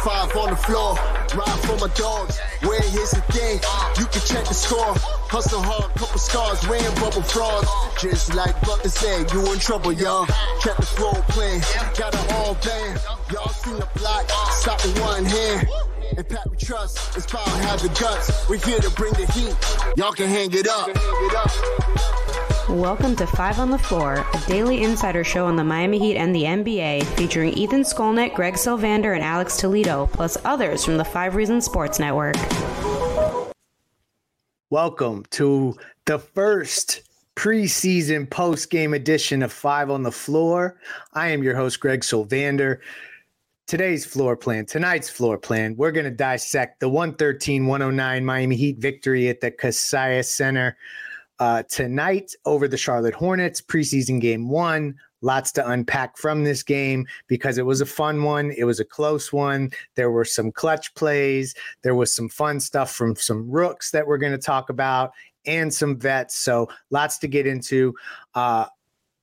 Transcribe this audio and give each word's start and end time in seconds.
five 0.00 0.34
on 0.36 0.50
the 0.50 0.56
floor. 0.56 0.94
Ride 1.36 1.60
for 1.64 1.76
my 1.76 1.92
dogs. 1.94 2.38
Where 2.62 2.80
here's 2.80 3.10
the 3.10 3.22
thing. 3.32 3.60
You 3.98 4.06
can 4.06 4.22
check 4.22 4.44
the 4.46 4.54
score. 4.54 4.94
Hustle 5.28 5.62
hard, 5.62 5.92
couple 5.94 6.18
scars. 6.18 6.66
Wearing 6.68 6.94
bubble 6.96 7.22
frogs. 7.22 7.68
Just 8.00 8.34
like 8.34 8.58
Butler 8.62 8.90
said, 8.90 9.30
you 9.32 9.52
in 9.52 9.58
trouble, 9.58 9.92
y'all. 9.92 10.26
Kept 10.60 10.80
the 10.80 10.86
floor 10.86 11.14
playing. 11.28 11.60
Got 11.96 12.14
it 12.14 12.32
all 12.32 12.54
band. 12.54 13.00
Y'all 13.32 13.48
seen 13.48 13.76
the 13.76 13.88
block. 13.96 14.28
Stop 14.50 14.82
with 14.84 15.00
one 15.00 15.24
hand. 15.24 15.68
And 16.16 16.28
Pat 16.28 16.50
we 16.50 16.56
trust. 16.56 17.16
It's 17.16 17.26
power 17.26 17.48
have 17.68 17.82
the 17.82 17.88
guts. 17.88 18.48
We're 18.48 18.58
here 18.58 18.80
to 18.80 18.90
bring 18.90 19.12
the 19.14 19.26
heat. 19.32 19.54
Y'all 19.96 20.12
can 20.12 20.28
hang 20.28 20.50
it 20.52 20.66
up. 20.66 20.88
Welcome 22.70 23.16
to 23.16 23.26
Five 23.26 23.58
on 23.58 23.70
the 23.70 23.78
Floor, 23.78 24.24
a 24.32 24.40
daily 24.46 24.84
insider 24.84 25.24
show 25.24 25.46
on 25.46 25.56
the 25.56 25.64
Miami 25.64 25.98
Heat 25.98 26.16
and 26.16 26.32
the 26.32 26.44
NBA, 26.44 27.02
featuring 27.16 27.52
Ethan 27.54 27.82
Skolnick, 27.82 28.32
Greg 28.32 28.54
Sylvander, 28.54 29.12
and 29.12 29.24
Alex 29.24 29.56
Toledo, 29.56 30.06
plus 30.12 30.38
others 30.44 30.84
from 30.84 30.96
the 30.96 31.04
Five 31.04 31.34
Reasons 31.34 31.64
Sports 31.64 31.98
Network. 31.98 32.36
Welcome 34.70 35.24
to 35.30 35.76
the 36.04 36.20
first 36.20 37.02
preseason 37.34 38.30
post-game 38.30 38.94
edition 38.94 39.42
of 39.42 39.52
Five 39.52 39.90
on 39.90 40.04
the 40.04 40.12
Floor. 40.12 40.78
I 41.12 41.30
am 41.30 41.42
your 41.42 41.56
host, 41.56 41.80
Greg 41.80 42.02
Sylvander. 42.02 42.78
Today's 43.66 44.06
floor 44.06 44.36
plan, 44.36 44.64
tonight's 44.64 45.10
floor 45.10 45.38
plan, 45.38 45.74
we're 45.76 45.92
going 45.92 46.04
to 46.04 46.10
dissect 46.10 46.78
the 46.78 46.88
113 46.88 47.66
109 47.66 48.24
Miami 48.24 48.54
Heat 48.54 48.78
victory 48.78 49.28
at 49.28 49.40
the 49.40 49.50
Kaseya 49.50 50.24
Center 50.24 50.76
uh, 51.40 51.62
tonight 51.64 52.34
over 52.44 52.68
the 52.68 52.76
Charlotte 52.76 53.14
Hornets, 53.14 53.60
preseason 53.60 54.20
game 54.20 54.48
one. 54.48 54.94
Lots 55.22 55.52
to 55.52 55.68
unpack 55.68 56.16
from 56.16 56.44
this 56.44 56.62
game 56.62 57.06
because 57.26 57.58
it 57.58 57.66
was 57.66 57.80
a 57.80 57.86
fun 57.86 58.22
one. 58.22 58.52
It 58.56 58.64
was 58.64 58.78
a 58.80 58.84
close 58.84 59.32
one. 59.32 59.70
There 59.94 60.10
were 60.10 60.24
some 60.24 60.52
clutch 60.52 60.94
plays. 60.94 61.54
There 61.82 61.94
was 61.94 62.14
some 62.14 62.28
fun 62.28 62.60
stuff 62.60 62.92
from 62.92 63.16
some 63.16 63.50
rooks 63.50 63.90
that 63.90 64.06
we're 64.06 64.18
going 64.18 64.32
to 64.32 64.38
talk 64.38 64.70
about 64.70 65.12
and 65.44 65.72
some 65.72 65.98
vets. 65.98 66.38
So 66.38 66.68
lots 66.90 67.18
to 67.18 67.28
get 67.28 67.46
into. 67.46 67.94
Uh, 68.34 68.66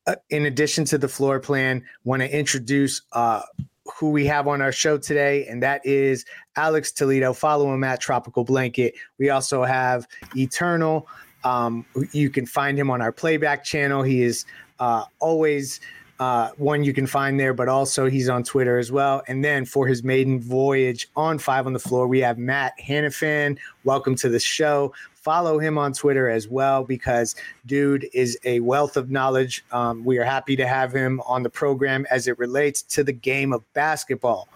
uh 0.05 0.15
in 0.29 0.45
addition 0.45 0.85
to 0.85 0.97
the 0.97 1.07
floor 1.07 1.39
plan, 1.39 1.83
want 2.03 2.21
to 2.21 2.37
introduce 2.37 3.01
uh, 3.13 3.41
who 3.95 4.09
we 4.09 4.25
have 4.25 4.47
on 4.47 4.61
our 4.61 4.71
show 4.71 4.97
today, 4.97 5.45
and 5.47 5.63
that 5.63 5.85
is 5.85 6.25
Alex 6.55 6.91
Toledo. 6.91 7.33
Follow 7.33 7.73
him 7.73 7.83
at 7.83 8.01
Tropical 8.01 8.43
Blanket. 8.43 8.95
We 9.17 9.29
also 9.29 9.63
have 9.63 10.07
Eternal. 10.35 11.07
Um, 11.43 11.85
you 12.11 12.29
can 12.29 12.45
find 12.45 12.77
him 12.77 12.89
on 12.89 13.01
our 13.01 13.11
playback 13.11 13.63
channel. 13.63 14.03
He 14.03 14.23
is 14.23 14.45
uh, 14.79 15.05
always 15.19 15.79
uh, 16.19 16.49
one 16.57 16.83
you 16.83 16.93
can 16.93 17.05
find 17.05 17.39
there, 17.39 17.53
but 17.53 17.69
also 17.69 18.09
he's 18.09 18.29
on 18.29 18.43
Twitter 18.43 18.79
as 18.79 18.91
well. 18.91 19.21
And 19.27 19.43
then 19.43 19.65
for 19.65 19.87
his 19.87 20.03
maiden 20.03 20.39
voyage 20.39 21.07
on 21.15 21.37
Five 21.37 21.67
on 21.67 21.73
the 21.73 21.79
Floor, 21.79 22.07
we 22.07 22.19
have 22.19 22.37
Matt 22.37 22.73
Hanifan. 22.83 23.57
Welcome 23.83 24.15
to 24.15 24.29
the 24.29 24.39
show. 24.39 24.93
Follow 25.13 25.59
him 25.59 25.77
on 25.77 25.93
Twitter 25.93 26.29
as 26.29 26.47
well 26.47 26.83
because 26.83 27.35
dude 27.65 28.07
is 28.13 28.37
a 28.45 28.61
wealth 28.61 28.97
of 28.97 29.11
knowledge. 29.11 29.63
Um, 29.71 30.03
we 30.03 30.17
are 30.17 30.23
happy 30.23 30.55
to 30.55 30.67
have 30.67 30.93
him 30.93 31.21
on 31.27 31.43
the 31.43 31.49
program 31.49 32.07
as 32.09 32.27
it 32.27 32.39
relates 32.39 32.81
to 32.83 33.03
the 33.03 33.13
game 33.13 33.53
of 33.53 33.61
basketball. 33.73 34.47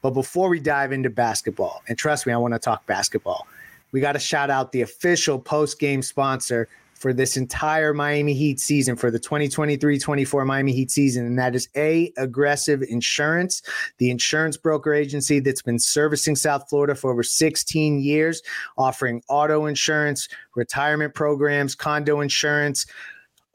But 0.00 0.10
before 0.10 0.48
we 0.48 0.60
dive 0.60 0.92
into 0.92 1.10
basketball, 1.10 1.82
and 1.88 1.98
trust 1.98 2.26
me, 2.26 2.32
I 2.32 2.36
want 2.38 2.54
to 2.54 2.58
talk 2.58 2.86
basketball 2.86 3.46
we 3.92 4.00
got 4.00 4.12
to 4.12 4.18
shout 4.18 4.50
out 4.50 4.72
the 4.72 4.82
official 4.82 5.38
post 5.38 5.78
game 5.78 6.02
sponsor 6.02 6.68
for 6.98 7.12
this 7.12 7.36
entire 7.36 7.94
Miami 7.94 8.34
Heat 8.34 8.58
season 8.58 8.96
for 8.96 9.10
the 9.10 9.20
2023-24 9.20 10.44
Miami 10.44 10.72
Heat 10.72 10.90
season 10.90 11.26
and 11.26 11.38
that 11.38 11.54
is 11.54 11.68
A 11.76 12.12
Aggressive 12.16 12.82
Insurance, 12.82 13.62
the 13.98 14.10
insurance 14.10 14.56
broker 14.56 14.92
agency 14.92 15.38
that's 15.38 15.62
been 15.62 15.78
servicing 15.78 16.34
South 16.34 16.68
Florida 16.68 16.94
for 16.94 17.12
over 17.12 17.22
16 17.22 18.00
years, 18.00 18.42
offering 18.76 19.22
auto 19.28 19.66
insurance, 19.66 20.28
retirement 20.56 21.14
programs, 21.14 21.76
condo 21.76 22.20
insurance, 22.20 22.84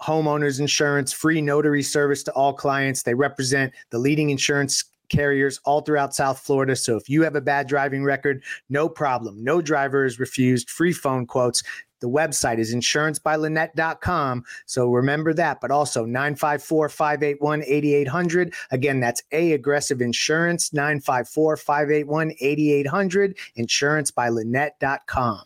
homeowners 0.02 0.60
insurance, 0.60 1.14
free 1.14 1.42
notary 1.42 1.84
service 1.84 2.24
to 2.24 2.32
all 2.34 2.54
clients. 2.54 3.04
They 3.04 3.14
represent 3.14 3.74
the 3.90 4.00
leading 4.00 4.30
insurance 4.30 4.86
carriers 5.14 5.60
all 5.64 5.82
throughout 5.82 6.14
South 6.14 6.40
Florida. 6.40 6.76
So 6.76 6.98
if 6.98 7.08
you 7.08 7.22
have 7.22 7.36
a 7.36 7.42
bad 7.42 7.68
driving 7.68 8.04
record, 8.04 8.44
no 8.70 8.90
problem. 8.90 9.44
No 9.44 9.62
driver 9.62 10.04
is 10.06 10.20
refused. 10.20 10.70
Free 10.70 10.92
phone 10.92 11.26
quotes. 11.26 11.64
The 12.02 12.10
website 12.10 12.58
is 12.58 12.76
insurancebylinnette.com. 12.76 14.44
So 14.66 14.90
remember 14.90 15.34
that, 15.36 15.62
but 15.62 15.72
also 15.72 16.04
954 16.04 16.90
581 16.90 17.64
8800. 17.66 18.54
Again, 18.72 19.00
that's 19.00 19.24
A 19.32 19.54
Aggressive 19.54 20.02
Insurance, 20.02 20.74
954 20.74 21.56
581 21.56 22.34
8800, 22.42 23.38
insurancebylinnette.com. 23.58 25.44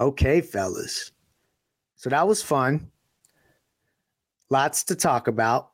Okay, 0.00 0.40
fellas. 0.40 1.12
So 1.96 2.08
that 2.08 2.26
was 2.26 2.42
fun. 2.42 2.90
Lots 4.48 4.82
to 4.84 4.96
talk 4.96 5.28
about. 5.28 5.71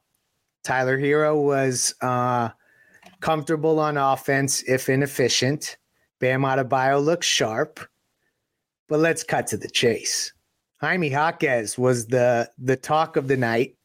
Tyler 0.64 0.98
Herro 0.98 1.42
was 1.42 1.94
uh, 2.00 2.50
comfortable 3.20 3.78
on 3.78 3.96
offense, 3.96 4.62
if 4.62 4.88
inefficient. 4.88 5.76
Bam 6.20 6.42
Adebayo 6.42 7.02
looks 7.02 7.26
sharp. 7.26 7.80
But 8.88 9.00
let's 9.00 9.22
cut 9.22 9.46
to 9.48 9.56
the 9.56 9.68
chase. 9.68 10.32
Jaime 10.80 11.10
Jaquez 11.10 11.76
was 11.76 12.06
the 12.06 12.50
the 12.58 12.76
talk 12.76 13.16
of 13.16 13.28
the 13.28 13.36
night. 13.36 13.76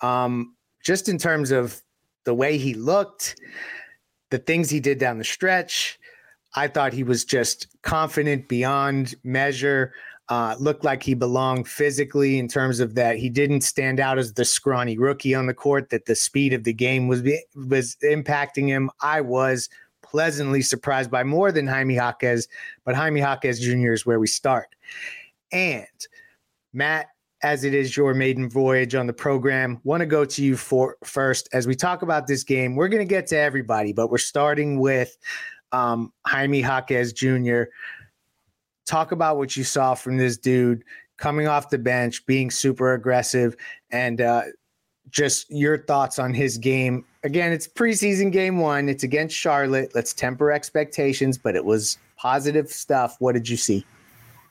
Um, 0.00 0.54
just 0.82 1.08
in 1.08 1.18
terms 1.18 1.50
of 1.50 1.82
the 2.24 2.34
way 2.34 2.56
he 2.56 2.74
looked, 2.74 3.36
the 4.30 4.38
things 4.38 4.70
he 4.70 4.80
did 4.80 4.98
down 4.98 5.18
the 5.18 5.24
stretch. 5.24 5.98
I 6.54 6.68
thought 6.68 6.92
he 6.92 7.02
was 7.02 7.24
just 7.24 7.66
confident 7.82 8.48
beyond 8.48 9.14
measure 9.22 9.92
uh, 10.28 10.56
looked 10.58 10.84
like 10.84 11.02
he 11.02 11.14
belonged 11.14 11.66
physically 11.66 12.38
in 12.38 12.48
terms 12.48 12.80
of 12.80 12.94
that 12.94 13.16
he 13.16 13.30
didn't 13.30 13.62
stand 13.62 13.98
out 13.98 14.18
as 14.18 14.34
the 14.34 14.44
scrawny 14.44 14.98
rookie 14.98 15.34
on 15.34 15.46
the 15.46 15.54
court. 15.54 15.88
That 15.90 16.04
the 16.04 16.14
speed 16.14 16.52
of 16.52 16.64
the 16.64 16.72
game 16.72 17.08
was 17.08 17.22
was 17.54 17.96
impacting 18.02 18.68
him. 18.68 18.90
I 19.00 19.20
was 19.22 19.68
pleasantly 20.02 20.62
surprised 20.62 21.10
by 21.10 21.24
more 21.24 21.50
than 21.50 21.66
Jaime 21.66 21.94
Jaquez, 21.94 22.48
but 22.84 22.94
Jaime 22.94 23.20
Jaquez 23.20 23.60
Jr. 23.60 23.92
is 23.92 24.04
where 24.04 24.20
we 24.20 24.26
start. 24.26 24.74
And 25.50 25.86
Matt, 26.74 27.06
as 27.42 27.64
it 27.64 27.72
is 27.72 27.96
your 27.96 28.12
maiden 28.12 28.50
voyage 28.50 28.94
on 28.94 29.06
the 29.06 29.12
program, 29.12 29.80
want 29.84 30.00
to 30.00 30.06
go 30.06 30.24
to 30.26 30.42
you 30.42 30.56
for 30.56 30.96
first 31.04 31.48
as 31.52 31.66
we 31.66 31.74
talk 31.74 32.02
about 32.02 32.26
this 32.26 32.42
game. 32.42 32.76
We're 32.76 32.88
going 32.88 33.06
to 33.06 33.08
get 33.08 33.26
to 33.28 33.38
everybody, 33.38 33.94
but 33.94 34.10
we're 34.10 34.18
starting 34.18 34.78
with 34.78 35.16
um, 35.72 36.12
Jaime 36.26 36.60
Jaquez 36.60 37.14
Jr 37.14 37.64
talk 38.88 39.12
about 39.12 39.36
what 39.36 39.56
you 39.56 39.64
saw 39.64 39.94
from 39.94 40.16
this 40.16 40.36
dude 40.36 40.82
coming 41.18 41.46
off 41.46 41.70
the 41.70 41.78
bench, 41.78 42.24
being 42.26 42.50
super 42.50 42.94
aggressive, 42.94 43.56
and 43.90 44.20
uh, 44.20 44.42
just 45.10 45.50
your 45.50 45.78
thoughts 45.78 46.18
on 46.18 46.32
his 46.32 46.56
game. 46.58 47.04
Again, 47.22 47.52
it's 47.52 47.68
preseason 47.68 48.32
game 48.32 48.58
one. 48.58 48.88
It's 48.88 49.02
against 49.02 49.36
Charlotte. 49.36 49.92
Let's 49.94 50.12
temper 50.12 50.50
expectations, 50.50 51.36
but 51.36 51.54
it 51.54 51.64
was 51.64 51.98
positive 52.16 52.68
stuff. 52.68 53.16
What 53.18 53.32
did 53.32 53.48
you 53.48 53.56
see? 53.56 53.84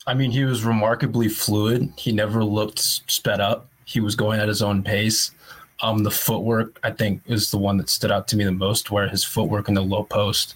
I 0.06 0.14
mean, 0.14 0.32
he 0.32 0.44
was 0.44 0.64
remarkably 0.64 1.28
fluid. 1.30 1.92
He 1.98 2.12
never 2.12 2.44
looked 2.44 2.80
sped 2.80 3.42
up. 3.42 3.70
he 3.86 4.00
was 4.02 4.16
going 4.16 4.40
at 4.40 4.48
his 4.50 4.62
own 4.62 4.84
pace. 4.84 5.32
Um, 5.82 6.04
the 6.04 6.12
footwork, 6.12 6.80
I 6.84 6.92
think, 6.92 7.22
is 7.26 7.52
the 7.52 7.58
one 7.58 7.78
that 7.78 7.90
stood 7.90 8.12
out 8.12 8.28
to 8.30 8.38
me 8.38 8.44
the 8.44 8.52
most, 8.52 8.92
where 8.92 9.08
his 9.08 9.24
footwork 9.24 9.70
in 9.70 9.76
the 9.76 9.82
low 9.82 10.04
post, 10.04 10.56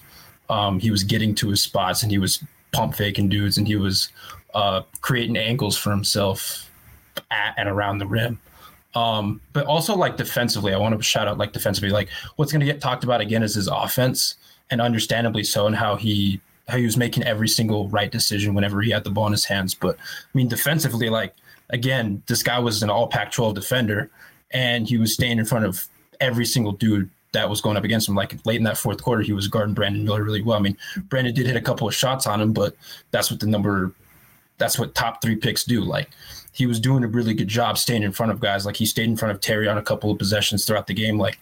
um, 0.50 0.80
he 0.80 0.92
was 0.92 1.04
getting 1.04 1.34
to 1.36 1.50
his 1.50 1.62
spots 1.64 2.04
and 2.04 2.12
he 2.12 2.18
was 2.18 2.44
pump 2.72 2.96
faking 2.96 3.30
dudes 3.30 3.58
and 3.58 3.68
he 3.68 3.76
was 3.76 4.10
uh, 4.54 4.82
creating 5.02 5.38
angles 5.38 5.78
for 5.78 5.92
himself 5.92 6.70
at 7.30 7.54
and 7.58 7.70
around 7.70 7.98
the 7.98 8.08
rim. 8.08 8.40
Um, 8.94 9.40
but 9.54 9.66
also 9.66 9.96
like 9.96 10.18
defensively, 10.18 10.74
I 10.74 10.78
want 10.78 10.96
to 10.98 11.02
shout 11.02 11.28
out 11.28 11.38
like 11.38 11.54
defensively, 11.54 11.90
like 11.90 12.10
what's 12.36 12.52
going 12.52 12.60
to 12.60 12.66
get 12.66 12.82
talked 12.82 13.04
about 13.04 13.22
again 13.22 13.44
is 13.44 13.56
his 13.56 13.68
offense, 13.68 14.36
and 14.70 14.82
understandably 14.82 15.44
so, 15.44 15.68
and 15.68 15.76
how 15.76 15.96
he 15.96 16.42
how 16.68 16.78
he 16.78 16.86
was 16.86 16.98
making 16.98 17.24
every 17.24 17.48
single 17.48 17.88
right 17.90 18.12
decision 18.12 18.54
whenever 18.54 18.82
he 18.82 18.92
had 18.92 19.04
the 19.04 19.10
ball 19.10 19.28
in 19.28 19.32
his 19.32 19.46
hands. 19.46 19.74
But 19.74 19.98
I 19.98 20.30
mean, 20.34 20.50
defensively, 20.50 21.10
like 21.10 21.34
again, 21.70 22.22
this 22.28 22.44
guy 22.44 22.60
was 22.60 22.84
an 22.84 22.90
all 22.90 23.08
Pac-12 23.08 23.56
defender, 23.56 24.10
and 24.52 24.88
he 24.88 24.98
was 24.98 25.14
staying 25.14 25.40
in 25.40 25.46
front 25.46 25.66
of 25.66 25.88
every 26.20 26.46
single 26.46 26.74
dude 26.74 27.10
that 27.34 27.50
was 27.50 27.62
going 27.62 27.78
up 27.78 27.84
against 27.84 28.10
him. 28.10 28.16
Like 28.16 28.36
late 28.46 28.58
in 28.58 28.64
that 28.64 28.78
fourth 28.78 29.02
quarter, 29.04 29.22
he 29.22 29.34
was 29.34 29.48
guarding 29.48 29.74
Brandon 29.74 30.04
Miller 30.04 30.24
really 30.24 30.42
well. 30.42 30.58
I 30.58 30.62
mean, 30.62 30.78
Brandon 31.04 31.34
did 31.34 31.48
hit 31.48 31.56
a 31.56 31.62
couple 31.62 31.88
of 31.88 31.96
shots 31.96 32.28
on 32.28 32.42
him, 32.42 32.54
but 32.54 32.76
that's 33.12 33.32
what 33.32 33.40
the 33.40 33.48
number, 33.48 33.94
that's 34.58 34.78
what 34.78 34.96
top 34.96 35.22
three 35.22 35.36
picks 35.36 35.64
do. 35.64 35.82
Like 35.82 36.10
he 36.52 36.66
was 36.66 36.80
doing 36.80 37.04
a 37.04 37.08
really 37.08 37.34
good 37.34 37.48
job 37.48 37.78
staying 37.78 38.04
in 38.04 38.12
front 38.12 38.32
of 38.32 38.40
guys. 38.40 38.66
Like 38.66 38.76
he 38.76 38.86
stayed 38.86 39.06
in 39.06 39.18
front 39.18 39.34
of 39.34 39.42
Terry 39.42 39.68
on 39.68 39.78
a 39.78 39.82
couple 39.82 40.12
of 40.12 40.18
possessions 40.18 40.66
throughout 40.66 40.88
the 40.88 40.94
game. 40.94 41.18
Like 41.18 41.40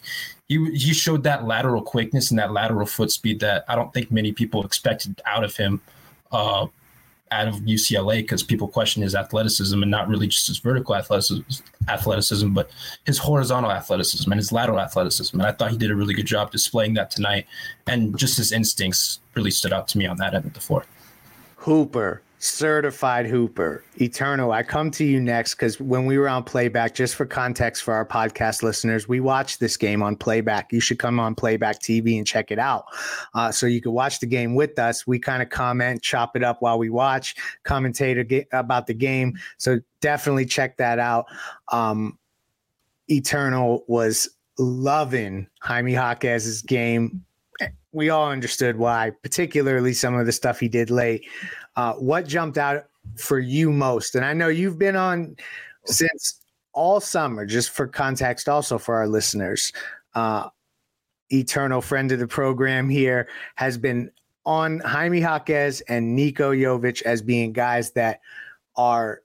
he 0.47 0.71
he 0.71 0.93
showed 0.93 1.23
that 1.23 1.45
lateral 1.45 1.81
quickness 1.81 2.29
and 2.29 2.39
that 2.39 2.51
lateral 2.51 2.85
foot 2.85 3.11
speed 3.11 3.39
that 3.39 3.65
I 3.67 3.75
don't 3.75 3.93
think 3.93 4.11
many 4.11 4.31
people 4.31 4.63
expected 4.63 5.21
out 5.25 5.43
of 5.43 5.55
him. 5.55 5.81
Uh, 6.31 6.67
out 7.31 7.47
of 7.47 7.55
UCLA 7.55 8.17
because 8.17 8.43
people 8.43 8.67
question 8.67 9.03
his 9.03 9.15
athleticism 9.15 9.81
and 9.81 9.91
not 9.91 10.07
really 10.07 10.27
just 10.27 10.47
his 10.47 10.57
vertical 10.57 10.95
athleticism, 10.95 11.41
athleticism, 11.87 12.53
but 12.53 12.71
his 13.05 13.17
horizontal 13.17 13.71
athleticism 13.71 14.31
and 14.31 14.39
his 14.39 14.51
lateral 14.51 14.79
athleticism. 14.79 15.39
And 15.39 15.47
I 15.47 15.51
thought 15.51 15.71
he 15.71 15.77
did 15.77 15.91
a 15.91 15.95
really 15.95 16.13
good 16.13 16.25
job 16.25 16.51
displaying 16.51 16.95
that 16.95 17.11
tonight. 17.11 17.45
And 17.87 18.17
just 18.17 18.37
his 18.37 18.51
instincts 18.51 19.19
really 19.35 19.51
stood 19.51 19.73
out 19.73 19.87
to 19.89 19.97
me 19.97 20.05
on 20.05 20.17
that 20.17 20.33
end 20.33 20.45
of 20.45 20.53
the 20.53 20.59
floor. 20.59 20.85
Hooper, 21.57 22.21
certified 22.41 23.25
hooper 23.25 23.83
eternal. 23.99 24.53
I 24.53 24.63
come 24.63 24.89
to 24.91 25.03
you 25.03 25.19
next 25.19 25.55
because 25.55 25.77
when 25.79 26.05
we 26.05 26.17
were 26.17 26.29
on 26.29 26.43
playback 26.43 26.95
just 26.95 27.15
for 27.15 27.25
context 27.25 27.83
for 27.83 27.93
our 27.93 28.05
podcast 28.05 28.63
listeners 28.63 29.09
we 29.09 29.19
watched 29.19 29.59
this 29.59 29.75
game 29.75 30.01
on 30.01 30.15
playback. 30.15 30.71
You 30.71 30.79
should 30.79 30.99
come 30.99 31.19
on 31.19 31.35
playback 31.35 31.81
tv 31.81 32.17
and 32.17 32.25
check 32.25 32.49
it 32.49 32.57
out. 32.57 32.85
Uh, 33.33 33.51
so 33.51 33.65
you 33.65 33.81
can 33.81 33.91
watch 33.91 34.21
the 34.21 34.25
game 34.25 34.55
with 34.55 34.79
us. 34.79 35.05
We 35.05 35.19
kind 35.19 35.43
of 35.43 35.49
comment 35.49 36.01
chop 36.01 36.37
it 36.37 36.43
up 36.43 36.61
while 36.61 36.79
we 36.79 36.89
watch 36.89 37.35
commentate 37.65 38.45
about 38.53 38.87
the 38.87 38.93
game. 38.93 39.37
So 39.57 39.81
definitely 39.99 40.45
check 40.45 40.77
that 40.77 40.97
out. 40.97 41.25
Um, 41.73 42.17
eternal 43.09 43.83
was 43.87 44.29
loving 44.57 45.47
jaime 45.61 45.93
jaquez's 45.93 46.61
game 46.61 47.25
we 47.91 48.09
all 48.09 48.29
understood 48.29 48.77
why, 48.77 49.11
particularly 49.23 49.93
some 49.93 50.15
of 50.15 50.25
the 50.25 50.31
stuff 50.31 50.59
he 50.59 50.67
did 50.67 50.89
late. 50.89 51.27
Uh, 51.75 51.93
what 51.93 52.27
jumped 52.27 52.57
out 52.57 52.85
for 53.17 53.39
you 53.39 53.71
most? 53.71 54.15
And 54.15 54.23
I 54.23 54.33
know 54.33 54.47
you've 54.47 54.77
been 54.77 54.95
on 54.95 55.35
since 55.85 56.41
all 56.73 56.99
summer, 56.99 57.45
just 57.45 57.71
for 57.71 57.87
context, 57.87 58.47
also 58.47 58.77
for 58.77 58.95
our 58.95 59.07
listeners. 59.07 59.71
Uh, 60.13 60.49
eternal 61.31 61.81
friend 61.81 62.11
of 62.11 62.19
the 62.19 62.27
program 62.27 62.89
here 62.89 63.27
has 63.55 63.77
been 63.77 64.11
on 64.45 64.79
Jaime 64.79 65.19
Jaquez 65.19 65.81
and 65.81 66.17
Niko 66.17 66.57
Jovic 66.57 67.01
as 67.03 67.21
being 67.21 67.53
guys 67.53 67.91
that 67.91 68.19
are 68.75 69.21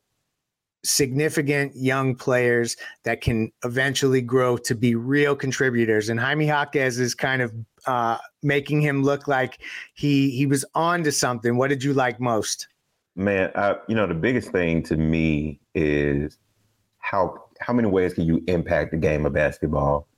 significant 0.85 1.75
young 1.75 2.15
players 2.15 2.77
that 3.05 3.21
can 3.23 3.51
eventually 3.65 4.21
grow 4.21 4.57
to 4.59 4.75
be 4.75 4.95
real 4.95 5.35
contributors. 5.35 6.11
And 6.11 6.21
Jaime 6.21 6.47
Jaquez 6.47 6.99
is 6.99 7.15
kind 7.15 7.41
of 7.41 7.53
uh, 7.87 8.19
making 8.43 8.81
him 8.81 9.03
look 9.03 9.29
like 9.29 9.61
he 9.95 10.31
he 10.31 10.47
was 10.47 10.65
on 10.75 11.05
to 11.05 11.13
something. 11.13 11.57
What 11.57 11.69
did 11.69 11.83
you 11.83 11.95
like 11.95 12.21
most? 12.21 12.69
Man, 13.17 13.51
I, 13.55 13.77
you 13.89 13.95
know 13.95 14.07
the 14.07 14.15
biggest 14.15 14.51
thing 14.51 14.83
to 14.85 14.97
me 14.97 15.61
is 15.75 16.39
how 16.99 17.45
how 17.61 17.73
many 17.73 17.89
ways 17.89 18.15
can 18.15 18.25
you 18.25 18.43
impact 18.47 18.91
the 18.91 18.97
game 18.97 19.27
of 19.27 19.33
basketball? 19.33 20.09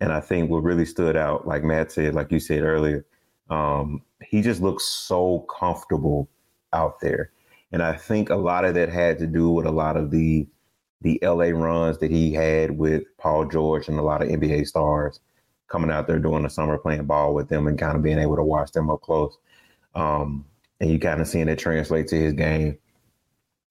And 0.00 0.12
I 0.12 0.20
think 0.20 0.50
what 0.50 0.64
really 0.64 0.84
stood 0.84 1.16
out, 1.16 1.46
like 1.46 1.62
Matt 1.62 1.92
said, 1.92 2.14
like 2.14 2.32
you 2.32 2.40
said 2.40 2.62
earlier, 2.62 3.06
um, 3.50 4.02
he 4.22 4.42
just 4.42 4.60
looks 4.60 4.84
so 4.84 5.46
comfortable 5.58 6.28
out 6.72 7.00
there. 7.00 7.30
And 7.70 7.82
I 7.82 7.94
think 7.94 8.28
a 8.28 8.36
lot 8.36 8.64
of 8.64 8.74
that 8.74 8.88
had 8.88 9.18
to 9.20 9.26
do 9.26 9.50
with 9.50 9.66
a 9.66 9.70
lot 9.70 9.96
of 9.96 10.10
the 10.10 10.46
the 11.00 11.18
LA 11.22 11.46
runs 11.46 11.98
that 11.98 12.10
he 12.10 12.32
had 12.32 12.78
with 12.78 13.02
Paul 13.18 13.46
George 13.46 13.88
and 13.88 13.98
a 13.98 14.02
lot 14.02 14.22
of 14.22 14.28
NBA 14.28 14.66
stars 14.68 15.18
coming 15.72 15.90
out 15.90 16.06
there 16.06 16.18
doing 16.18 16.42
the 16.42 16.50
summer 16.50 16.76
playing 16.76 17.06
ball 17.06 17.32
with 17.32 17.48
them 17.48 17.66
and 17.66 17.78
kind 17.78 17.96
of 17.96 18.02
being 18.02 18.18
able 18.18 18.36
to 18.36 18.42
watch 18.42 18.70
them 18.72 18.90
up 18.90 19.00
close. 19.00 19.38
Um, 19.94 20.44
and 20.80 20.90
you 20.90 20.98
kind 20.98 21.20
of 21.20 21.26
seeing 21.26 21.48
it 21.48 21.58
translate 21.58 22.08
to 22.08 22.16
his 22.16 22.34
game 22.34 22.76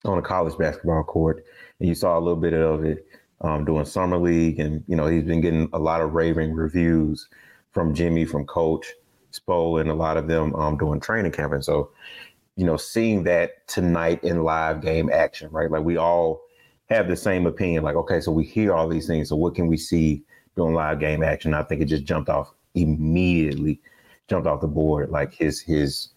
on 0.04 0.18
a 0.18 0.22
college 0.22 0.58
basketball 0.58 1.04
court. 1.04 1.44
And 1.78 1.88
you 1.88 1.94
saw 1.94 2.18
a 2.18 2.20
little 2.20 2.40
bit 2.40 2.54
of 2.54 2.84
it 2.84 3.06
um, 3.40 3.64
doing 3.64 3.84
summer 3.84 4.18
league, 4.18 4.58
and 4.58 4.82
you 4.88 4.96
know 4.96 5.06
he's 5.06 5.24
been 5.24 5.40
getting 5.40 5.68
a 5.72 5.78
lot 5.78 6.00
of 6.00 6.14
raving 6.14 6.52
reviews 6.52 7.28
from 7.70 7.94
Jimmy, 7.94 8.24
from 8.24 8.46
Coach 8.46 8.92
Spo, 9.32 9.80
and 9.80 9.88
a 9.88 9.94
lot 9.94 10.16
of 10.16 10.26
them 10.26 10.54
um, 10.56 10.76
doing 10.76 11.00
training 11.00 11.32
camp. 11.32 11.52
And 11.52 11.64
so, 11.64 11.90
you 12.56 12.64
know, 12.64 12.76
seeing 12.76 13.22
that 13.24 13.66
tonight 13.68 14.22
in 14.24 14.42
live 14.42 14.80
game 14.80 15.08
action, 15.12 15.50
right? 15.50 15.70
Like 15.70 15.84
we 15.84 15.96
all 15.96 16.42
have 16.86 17.08
the 17.08 17.16
same 17.16 17.46
opinion. 17.46 17.84
Like, 17.84 17.96
okay, 17.96 18.20
so 18.20 18.32
we 18.32 18.44
hear 18.44 18.74
all 18.74 18.88
these 18.88 19.06
things. 19.06 19.28
So 19.28 19.36
what 19.36 19.54
can 19.54 19.68
we 19.68 19.76
see 19.76 20.24
doing 20.56 20.74
live 20.74 21.00
game 21.00 21.22
action. 21.22 21.54
I 21.54 21.62
think 21.62 21.80
it 21.80 21.86
just 21.86 22.04
jumped 22.04 22.28
off 22.28 22.52
immediately, 22.74 23.80
jumped 24.28 24.46
off 24.46 24.60
the 24.60 24.68
board. 24.68 25.10
Like 25.10 25.32
his 25.32 25.60
his 25.60 26.08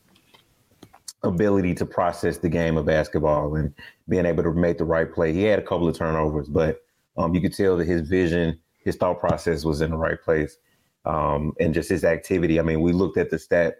ability 1.24 1.74
to 1.76 1.86
process 1.86 2.38
the 2.38 2.50
game 2.50 2.78
of 2.78 2.86
basketball 2.86 3.56
and 3.56 3.74
being 4.08 4.26
able 4.26 4.44
to 4.44 4.54
make 4.54 4.78
the 4.78 4.86
right 4.86 5.12
play. 5.12 5.34
He 5.34 5.44
had 5.44 5.60
a 5.60 5.64
couple 5.64 5.88
of 5.88 5.98
turnovers, 5.98 6.48
but 6.48 6.82
um, 7.18 7.34
you 7.34 7.42
could 7.42 7.54
tell 7.54 7.78
that 7.78 7.88
his 7.88 8.08
vision, 8.08 8.60
his 8.84 8.96
thought 8.96 9.20
process 9.20 9.66
was 9.66 9.82
in 9.82 9.92
the 9.92 9.98
right 9.98 10.22
place. 10.22 10.58
Um, 11.06 11.54
and 11.60 11.72
just 11.72 11.90
his 11.90 12.04
activity. 12.04 12.60
I 12.60 12.64
mean, 12.64 12.82
we 12.82 12.92
looked 12.92 13.18
at 13.18 13.30
the 13.30 13.38
stat, 13.38 13.76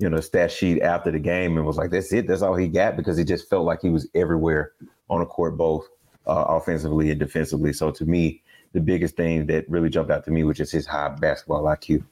you 0.00 0.08
know, 0.10 0.18
stat 0.18 0.50
sheet 0.50 0.82
after 0.82 1.12
the 1.12 1.20
game 1.20 1.56
and 1.56 1.64
was 1.64 1.76
like, 1.76 1.92
that's 1.92 2.12
it. 2.12 2.26
That's 2.26 2.42
all 2.42 2.56
he 2.56 2.66
got 2.66 2.96
because 2.96 3.16
he 3.16 3.22
just 3.22 3.48
felt 3.48 3.64
like 3.64 3.80
he 3.80 3.90
was 3.90 4.08
everywhere 4.16 4.72
on 5.08 5.20
the 5.20 5.26
court, 5.26 5.56
both 5.56 5.86
uh, 6.26 6.44
offensively 6.48 7.12
and 7.12 7.20
defensively. 7.20 7.72
So 7.72 7.92
to 7.92 8.04
me, 8.04 8.42
the 8.74 8.80
biggest 8.80 9.16
thing 9.16 9.46
that 9.46 9.64
really 9.70 9.88
jumped 9.88 10.10
out 10.10 10.24
to 10.24 10.30
me, 10.30 10.44
which 10.44 10.60
is 10.60 10.70
his 10.70 10.86
high 10.86 11.08
basketball 11.08 11.62
IQ. 11.62 12.04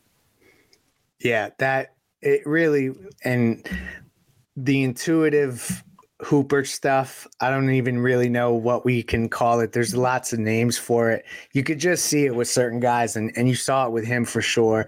Yeah, 1.21 1.51
that 1.59 1.95
it 2.23 2.47
really 2.47 2.93
and 3.25 3.69
the 4.57 4.83
intuitive 4.83 5.85
Hooper 6.21 6.65
stuff. 6.65 7.27
I 7.41 7.51
don't 7.51 7.71
even 7.71 7.99
really 7.99 8.29
know 8.29 8.55
what 8.55 8.85
we 8.85 9.03
can 9.03 9.29
call 9.29 9.59
it. 9.59 9.73
There's 9.73 9.97
lots 9.97 10.33
of 10.33 10.39
names 10.39 10.79
for 10.79 11.11
it. 11.11 11.25
You 11.53 11.65
could 11.65 11.81
just 11.81 12.05
see 12.05 12.27
it 12.27 12.35
with 12.37 12.49
certain 12.49 12.79
guys, 12.79 13.17
and, 13.17 13.33
and 13.37 13.49
you 13.49 13.57
saw 13.57 13.87
it 13.87 13.91
with 13.91 14.07
him 14.07 14.25
for 14.25 14.41
sure. 14.41 14.87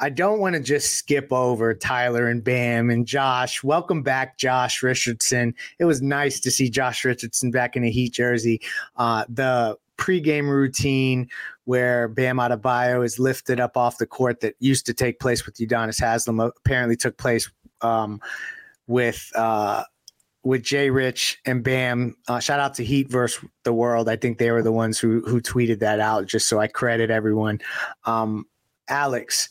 I 0.00 0.10
don't 0.10 0.40
want 0.40 0.56
to 0.56 0.60
just 0.60 0.94
skip 0.94 1.32
over 1.32 1.72
Tyler 1.72 2.26
and 2.26 2.42
Bam 2.42 2.90
and 2.90 3.06
Josh. 3.06 3.62
Welcome 3.62 4.02
back, 4.02 4.38
Josh 4.38 4.82
Richardson. 4.82 5.54
It 5.78 5.84
was 5.84 6.02
nice 6.02 6.40
to 6.40 6.50
see 6.50 6.68
Josh 6.68 7.04
Richardson 7.04 7.52
back 7.52 7.76
in 7.76 7.84
a 7.84 7.90
Heat 7.90 8.12
jersey. 8.12 8.60
Uh, 8.96 9.24
the 9.28 9.78
pregame 10.02 10.48
routine 10.48 11.28
where 11.64 12.08
Bam 12.08 12.38
Adebayo 12.38 13.04
is 13.04 13.20
lifted 13.20 13.60
up 13.60 13.76
off 13.76 13.98
the 13.98 14.06
court 14.06 14.40
that 14.40 14.56
used 14.58 14.84
to 14.86 14.94
take 14.94 15.20
place 15.20 15.46
with 15.46 15.54
Udonis 15.56 16.00
Haslem 16.00 16.40
apparently 16.40 16.96
took 16.96 17.16
place 17.16 17.48
um, 17.82 18.20
with 18.88 19.30
uh, 19.36 19.84
with 20.42 20.62
Jay 20.64 20.90
Rich 20.90 21.38
and 21.46 21.62
Bam. 21.62 22.16
Uh, 22.26 22.40
shout 22.40 22.58
out 22.58 22.74
to 22.74 22.84
Heat 22.84 23.08
versus 23.08 23.48
the 23.62 23.72
World. 23.72 24.08
I 24.08 24.16
think 24.16 24.38
they 24.38 24.50
were 24.50 24.62
the 24.62 24.72
ones 24.72 24.98
who 24.98 25.20
who 25.20 25.40
tweeted 25.40 25.78
that 25.78 26.00
out. 26.00 26.26
Just 26.26 26.48
so 26.48 26.58
I 26.58 26.66
credit 26.66 27.10
everyone. 27.10 27.60
Um, 28.04 28.46
Alex, 28.88 29.48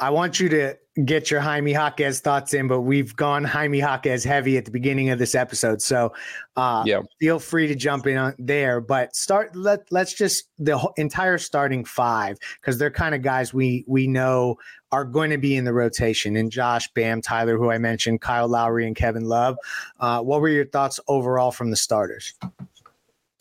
I 0.00 0.10
want 0.10 0.38
you 0.38 0.48
to 0.50 0.76
get 1.04 1.30
your 1.30 1.40
Jaime 1.40 1.72
Jaquez 1.72 2.20
thoughts 2.20 2.54
in, 2.54 2.68
but 2.68 2.80
we've 2.80 3.14
gone 3.14 3.44
Jaime 3.44 3.78
Jaquez 3.78 4.24
heavy 4.24 4.56
at 4.56 4.64
the 4.64 4.70
beginning 4.70 5.10
of 5.10 5.18
this 5.18 5.34
episode. 5.34 5.80
So 5.80 6.12
uh, 6.56 6.82
yeah. 6.86 7.02
feel 7.20 7.38
free 7.38 7.66
to 7.68 7.74
jump 7.74 8.06
in 8.06 8.16
on 8.16 8.34
there. 8.38 8.80
But 8.80 9.14
start 9.14 9.54
let 9.54 9.90
let's 9.90 10.12
just 10.12 10.48
the 10.58 10.78
entire 10.96 11.38
starting 11.38 11.84
five 11.84 12.38
because 12.60 12.78
they're 12.78 12.90
kind 12.90 13.14
of 13.14 13.22
guys 13.22 13.54
we 13.54 13.84
we 13.86 14.06
know 14.06 14.56
are 14.90 15.04
going 15.04 15.30
to 15.30 15.38
be 15.38 15.56
in 15.56 15.64
the 15.64 15.72
rotation. 15.72 16.36
And 16.36 16.50
Josh, 16.50 16.88
Bam, 16.94 17.20
Tyler, 17.20 17.58
who 17.58 17.70
I 17.70 17.78
mentioned, 17.78 18.20
Kyle 18.20 18.48
Lowry, 18.48 18.86
and 18.86 18.96
Kevin 18.96 19.24
Love. 19.24 19.56
Uh, 20.00 20.22
what 20.22 20.40
were 20.40 20.48
your 20.48 20.66
thoughts 20.66 20.98
overall 21.08 21.50
from 21.50 21.70
the 21.70 21.76
starters? 21.76 22.34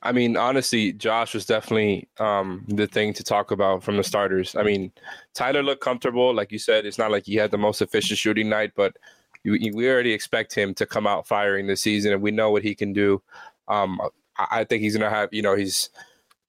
I 0.07 0.13
mean, 0.13 0.37
honestly, 0.37 0.93
Josh 0.93 1.33
was 1.33 1.45
definitely 1.45 2.07
um, 2.17 2.63
the 2.69 2.87
thing 2.87 3.11
to 3.13 3.25
talk 3.25 3.51
about 3.51 3.83
from 3.83 3.97
the 3.97 4.03
starters. 4.05 4.55
I 4.55 4.63
mean, 4.63 4.89
Tyler 5.33 5.61
looked 5.61 5.81
comfortable, 5.81 6.33
like 6.33 6.49
you 6.49 6.59
said. 6.59 6.85
It's 6.85 6.97
not 6.97 7.11
like 7.11 7.25
he 7.25 7.35
had 7.35 7.51
the 7.51 7.57
most 7.57 7.81
efficient 7.81 8.17
shooting 8.17 8.47
night, 8.47 8.71
but 8.73 8.95
we, 9.43 9.89
already 9.89 10.13
expect 10.13 10.55
him 10.55 10.73
to 10.75 10.85
come 10.85 11.05
out 11.05 11.27
firing 11.27 11.67
this 11.67 11.81
season, 11.81 12.13
and 12.13 12.21
we 12.21 12.31
know 12.31 12.51
what 12.51 12.63
he 12.63 12.73
can 12.73 12.93
do. 12.93 13.21
Um, 13.67 13.99
I 14.37 14.63
think 14.63 14.81
he's 14.81 14.95
gonna 14.95 15.09
have, 15.09 15.27
you 15.33 15.41
know, 15.41 15.55
he's 15.55 15.89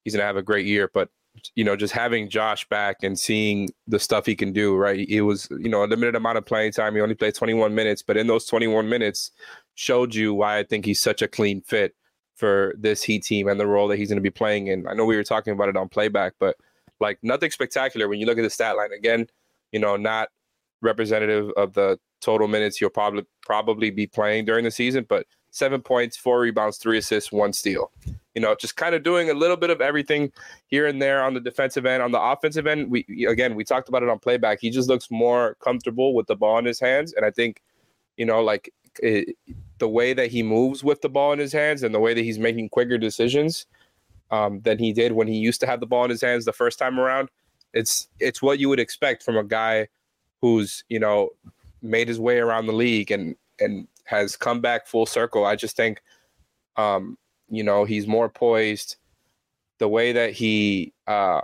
he's 0.05 0.13
to 0.13 0.21
have 0.21 0.37
a 0.37 0.41
great 0.41 0.65
year. 0.65 0.89
But 0.93 1.09
you 1.53 1.65
know, 1.65 1.75
just 1.75 1.93
having 1.93 2.29
Josh 2.29 2.65
back 2.69 3.03
and 3.03 3.19
seeing 3.19 3.67
the 3.87 3.99
stuff 3.99 4.25
he 4.25 4.35
can 4.35 4.53
do, 4.53 4.77
right? 4.77 5.05
It 5.09 5.21
was, 5.21 5.49
you 5.51 5.67
know, 5.67 5.83
a 5.83 5.87
limited 5.87 6.15
amount 6.15 6.37
of 6.37 6.45
playing 6.45 6.71
time. 6.71 6.95
He 6.95 7.01
only 7.01 7.15
played 7.15 7.35
21 7.35 7.75
minutes, 7.75 8.01
but 8.01 8.15
in 8.15 8.27
those 8.27 8.45
21 8.45 8.87
minutes, 8.87 9.31
showed 9.75 10.15
you 10.15 10.33
why 10.33 10.59
I 10.59 10.63
think 10.63 10.85
he's 10.85 11.01
such 11.01 11.21
a 11.21 11.27
clean 11.27 11.61
fit 11.61 11.93
for 12.39 12.73
this 12.77 13.03
Heat 13.03 13.23
team 13.23 13.49
and 13.49 13.59
the 13.59 13.67
role 13.67 13.89
that 13.89 13.97
he's 13.97 14.07
going 14.07 14.17
to 14.17 14.21
be 14.21 14.29
playing 14.29 14.67
in. 14.67 14.87
I 14.87 14.93
know 14.93 15.03
we 15.03 15.17
were 15.17 15.23
talking 15.23 15.51
about 15.51 15.67
it 15.67 15.75
on 15.75 15.89
playback, 15.89 16.33
but 16.39 16.55
like 17.01 17.19
nothing 17.21 17.51
spectacular 17.51 18.07
when 18.07 18.19
you 18.19 18.25
look 18.25 18.37
at 18.37 18.43
the 18.43 18.49
stat 18.49 18.77
line. 18.77 18.93
Again, 18.93 19.27
you 19.73 19.79
know, 19.79 19.97
not 19.97 20.29
representative 20.81 21.51
of 21.57 21.73
the 21.73 21.99
total 22.21 22.47
minutes 22.47 22.77
he'll 22.77 22.89
probably 22.89 23.25
probably 23.41 23.91
be 23.91 24.07
playing 24.07 24.45
during 24.45 24.63
the 24.63 24.71
season, 24.71 25.05
but 25.07 25.25
seven 25.51 25.81
points, 25.81 26.15
four 26.15 26.39
rebounds, 26.39 26.77
three 26.77 26.97
assists, 26.97 27.31
one 27.31 27.51
steal. 27.51 27.91
You 28.35 28.41
know, 28.41 28.55
just 28.55 28.77
kind 28.77 28.95
of 28.95 29.03
doing 29.03 29.29
a 29.29 29.33
little 29.33 29.57
bit 29.57 29.69
of 29.69 29.81
everything 29.81 30.31
here 30.67 30.87
and 30.87 31.01
there 31.01 31.21
on 31.21 31.33
the 31.33 31.41
defensive 31.41 31.85
end. 31.85 32.01
On 32.01 32.11
the 32.11 32.21
offensive 32.21 32.67
end, 32.67 32.89
we 32.89 33.05
again 33.27 33.55
we 33.55 33.65
talked 33.65 33.89
about 33.89 34.01
it 34.01 34.09
on 34.09 34.17
playback. 34.17 34.59
He 34.61 34.69
just 34.69 34.87
looks 34.87 35.11
more 35.11 35.57
comfortable 35.61 36.13
with 36.13 36.27
the 36.27 36.35
ball 36.35 36.57
in 36.57 36.65
his 36.65 36.79
hands, 36.79 37.13
and 37.13 37.25
I 37.25 37.31
think, 37.31 37.61
you 38.15 38.25
know, 38.25 38.41
like 38.41 38.71
it, 39.01 39.35
the 39.79 39.89
way 39.89 40.13
that 40.13 40.29
he 40.29 40.43
moves 40.43 40.83
with 40.83 41.01
the 41.01 41.09
ball 41.09 41.31
in 41.33 41.39
his 41.39 41.53
hands 41.53 41.83
and 41.83 41.93
the 41.93 41.99
way 41.99 42.13
that 42.13 42.23
he's 42.23 42.39
making 42.39 42.69
quicker 42.69 42.97
decisions 42.97 43.65
um, 44.31 44.61
than 44.61 44.77
he 44.77 44.93
did 44.93 45.13
when 45.13 45.27
he 45.27 45.37
used 45.37 45.59
to 45.61 45.67
have 45.67 45.79
the 45.79 45.87
ball 45.87 46.03
in 46.03 46.09
his 46.09 46.21
hands 46.21 46.45
the 46.45 46.53
first 46.53 46.77
time 46.77 46.99
around. 46.99 47.29
It's 47.73 48.07
it's 48.19 48.41
what 48.41 48.59
you 48.59 48.69
would 48.69 48.79
expect 48.79 49.23
from 49.23 49.37
a 49.37 49.43
guy 49.43 49.87
who's 50.41 50.83
you 50.89 50.99
know 50.99 51.29
made 51.81 52.07
his 52.07 52.19
way 52.19 52.39
around 52.39 52.67
the 52.67 52.73
league 52.73 53.11
and 53.11 53.35
and 53.59 53.87
has 54.05 54.35
come 54.35 54.59
back 54.59 54.87
full 54.87 55.05
circle. 55.05 55.45
I 55.45 55.55
just 55.55 55.75
think, 55.75 56.01
um, 56.77 57.17
you 57.47 57.63
know, 57.63 57.85
he's 57.85 58.07
more 58.07 58.27
poised. 58.27 58.95
The 59.77 59.87
way 59.87 60.11
that 60.13 60.33
he, 60.33 60.93
uh, 61.07 61.41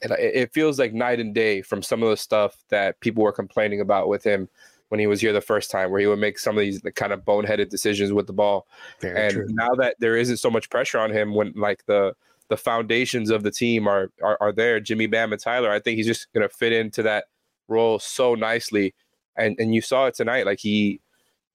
it, 0.00 0.10
it 0.10 0.52
feels 0.54 0.78
like 0.78 0.94
night 0.94 1.20
and 1.20 1.34
day 1.34 1.60
from 1.60 1.82
some 1.82 2.02
of 2.02 2.08
the 2.08 2.16
stuff 2.16 2.56
that 2.70 2.98
people 3.00 3.22
were 3.22 3.32
complaining 3.32 3.80
about 3.80 4.08
with 4.08 4.24
him 4.24 4.48
when 4.90 5.00
he 5.00 5.06
was 5.06 5.20
here 5.20 5.32
the 5.32 5.40
first 5.40 5.70
time, 5.70 5.90
where 5.90 6.00
he 6.00 6.06
would 6.06 6.18
make 6.18 6.38
some 6.38 6.58
of 6.58 6.62
these 6.62 6.82
kind 6.96 7.12
of 7.12 7.24
boneheaded 7.24 7.70
decisions 7.70 8.12
with 8.12 8.26
the 8.26 8.32
ball. 8.32 8.66
Very 9.00 9.18
and 9.18 9.32
true. 9.32 9.46
now 9.50 9.70
that 9.76 9.94
there 10.00 10.16
isn't 10.16 10.36
so 10.36 10.50
much 10.50 10.68
pressure 10.68 10.98
on 10.98 11.10
him, 11.10 11.34
when 11.34 11.52
like 11.56 11.86
the 11.86 12.12
the 12.48 12.56
foundations 12.56 13.30
of 13.30 13.44
the 13.44 13.52
team 13.52 13.86
are 13.88 14.10
are, 14.22 14.36
are 14.40 14.52
there, 14.52 14.80
Jimmy 14.80 15.06
Bam 15.06 15.32
and 15.32 15.40
Tyler, 15.40 15.70
I 15.70 15.78
think 15.78 15.96
he's 15.96 16.06
just 16.06 16.32
going 16.32 16.46
to 16.46 16.54
fit 16.54 16.72
into 16.72 17.02
that 17.04 17.26
role 17.68 18.00
so 18.00 18.34
nicely. 18.34 18.92
And 19.36 19.56
and 19.60 19.74
you 19.74 19.80
saw 19.80 20.06
it 20.06 20.14
tonight, 20.14 20.44
like 20.44 20.58
he 20.58 21.00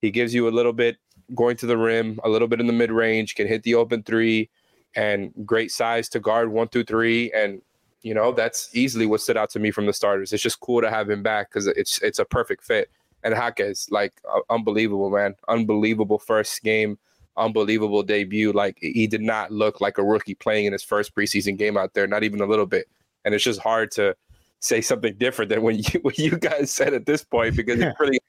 he 0.01 0.11
gives 0.11 0.33
you 0.33 0.47
a 0.47 0.51
little 0.51 0.73
bit 0.73 0.97
going 1.35 1.57
to 1.57 1.65
the 1.65 1.77
rim, 1.77 2.19
a 2.23 2.29
little 2.29 2.47
bit 2.47 2.61
in 2.61 2.67
the 2.67 2.73
mid 2.73 2.91
range, 2.91 3.35
can 3.35 3.47
hit 3.47 3.63
the 3.63 3.75
open 3.75 4.01
three, 4.03 4.49
and 4.95 5.33
great 5.45 5.71
size 5.71 6.07
to 6.09 6.21
guard 6.21 6.49
one 6.49 6.69
through 6.69 6.85
three. 6.85 7.33
And 7.33 7.61
you 8.01 8.13
know 8.13 8.31
that's 8.31 8.69
easily 8.73 9.05
what 9.05 9.19
stood 9.19 9.35
out 9.35 9.49
to 9.49 9.59
me 9.59 9.71
from 9.71 9.87
the 9.87 9.93
starters. 9.93 10.31
It's 10.31 10.43
just 10.43 10.61
cool 10.61 10.79
to 10.79 10.89
have 10.89 11.09
him 11.09 11.21
back 11.21 11.49
because 11.49 11.67
it's 11.67 12.01
it's 12.01 12.19
a 12.19 12.25
perfect 12.25 12.63
fit. 12.63 12.89
And 13.25 13.34
Jaquez, 13.34 13.88
like 13.89 14.13
uh, 14.34 14.39
unbelievable, 14.50 15.10
man, 15.10 15.36
unbelievable 15.50 16.20
first 16.20 16.63
game, 16.63 16.98
unbelievable 17.36 18.03
debut. 18.03 18.53
Like 18.53 18.77
he 18.79 19.08
did 19.08 19.22
not 19.22 19.51
look 19.51 19.82
like 19.82 19.98
a 19.98 20.03
rookie 20.03 20.36
playing 20.36 20.65
in 20.65 20.74
his 20.74 20.84
first 20.84 21.13
preseason 21.13 21.58
game 21.58 21.75
out 21.75 21.96
there, 21.96 22.08
not 22.08 22.24
even 22.24 22.39
a 22.39 22.46
little 22.46 22.67
bit. 22.67 22.88
And 23.25 23.34
it's 23.34 23.44
just 23.44 23.60
hard 23.60 23.91
to 23.91 24.15
say 24.60 24.79
something 24.79 25.15
different 25.17 25.50
than 25.50 25.63
when 25.63 25.75
you 25.79 26.00
what 26.01 26.17
you 26.17 26.38
guys 26.38 26.72
said 26.72 26.94
at 26.94 27.05
this 27.05 27.24
point 27.24 27.55
because 27.55 27.79
it's 27.79 27.98
pretty 27.98 28.20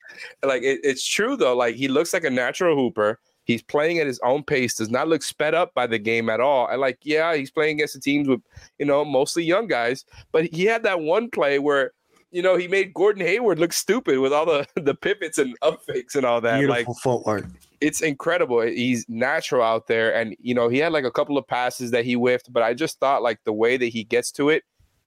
like 0.43 0.63
it, 0.63 0.81
it's 0.83 1.07
true 1.07 1.37
though. 1.37 1.57
Like 1.57 1.77
he 1.77 1.89
looks 1.89 2.13
like 2.13 2.25
a 2.25 2.31
natural 2.31 2.75
hooper. 2.75 3.21
He's 3.45 3.63
playing 3.63 4.01
at 4.01 4.09
his 4.09 4.19
own 4.25 4.43
pace. 4.43 4.75
Does 4.75 4.91
not 4.91 5.07
look 5.07 5.23
sped 5.23 5.55
up 5.55 5.73
by 5.73 5.87
the 5.87 6.01
game 6.01 6.29
at 6.29 6.41
all. 6.41 6.67
And 6.67 6.81
like, 6.81 6.99
yeah, 7.03 7.37
he's 7.37 7.51
playing 7.51 7.77
against 7.77 7.95
the 7.95 8.01
teams 8.01 8.27
with 8.29 8.41
you 8.79 8.87
know 8.87 9.05
mostly 9.05 9.45
young 9.45 9.67
guys. 9.67 10.05
But 10.33 10.47
he 10.47 10.65
had 10.65 10.83
that 10.83 11.01
one 11.01 11.31
play 11.31 11.59
where 11.59 11.93
you 12.37 12.43
know 12.43 12.57
he 12.57 12.69
made 12.69 12.93
Gordon 12.93 13.25
Hayward 13.25 13.59
look 13.59 13.73
stupid 13.73 14.19
with 14.19 14.33
all 14.33 14.45
the 14.45 14.67
the 14.81 14.95
pivots 14.95 15.39
and 15.39 15.57
up 15.63 15.83
fakes 15.85 16.15
and 16.15 16.27
all 16.27 16.41
that. 16.43 16.59
Beautiful 16.59 16.93
like 16.93 17.03
footwork. 17.03 17.47
It's 17.81 18.01
incredible. 18.01 18.61
He's 18.61 19.07
natural 19.09 19.63
out 19.63 19.87
there, 19.87 20.15
and 20.15 20.37
you 20.41 20.55
know 20.55 20.69
he 20.69 20.79
had 20.79 20.93
like 20.93 21.05
a 21.05 21.11
couple 21.11 21.39
of 21.39 21.47
passes 21.47 21.91
that 21.93 22.05
he 22.05 22.15
whiffed, 22.15 22.53
but 22.53 22.63
I 22.63 22.75
just 22.75 23.01
thought 23.01 23.23
like 23.23 23.43
the 23.45 23.53
way 23.53 23.77
that 23.77 23.87
he 23.87 24.05
gets 24.05 24.31
to 24.33 24.51
it 24.51 24.65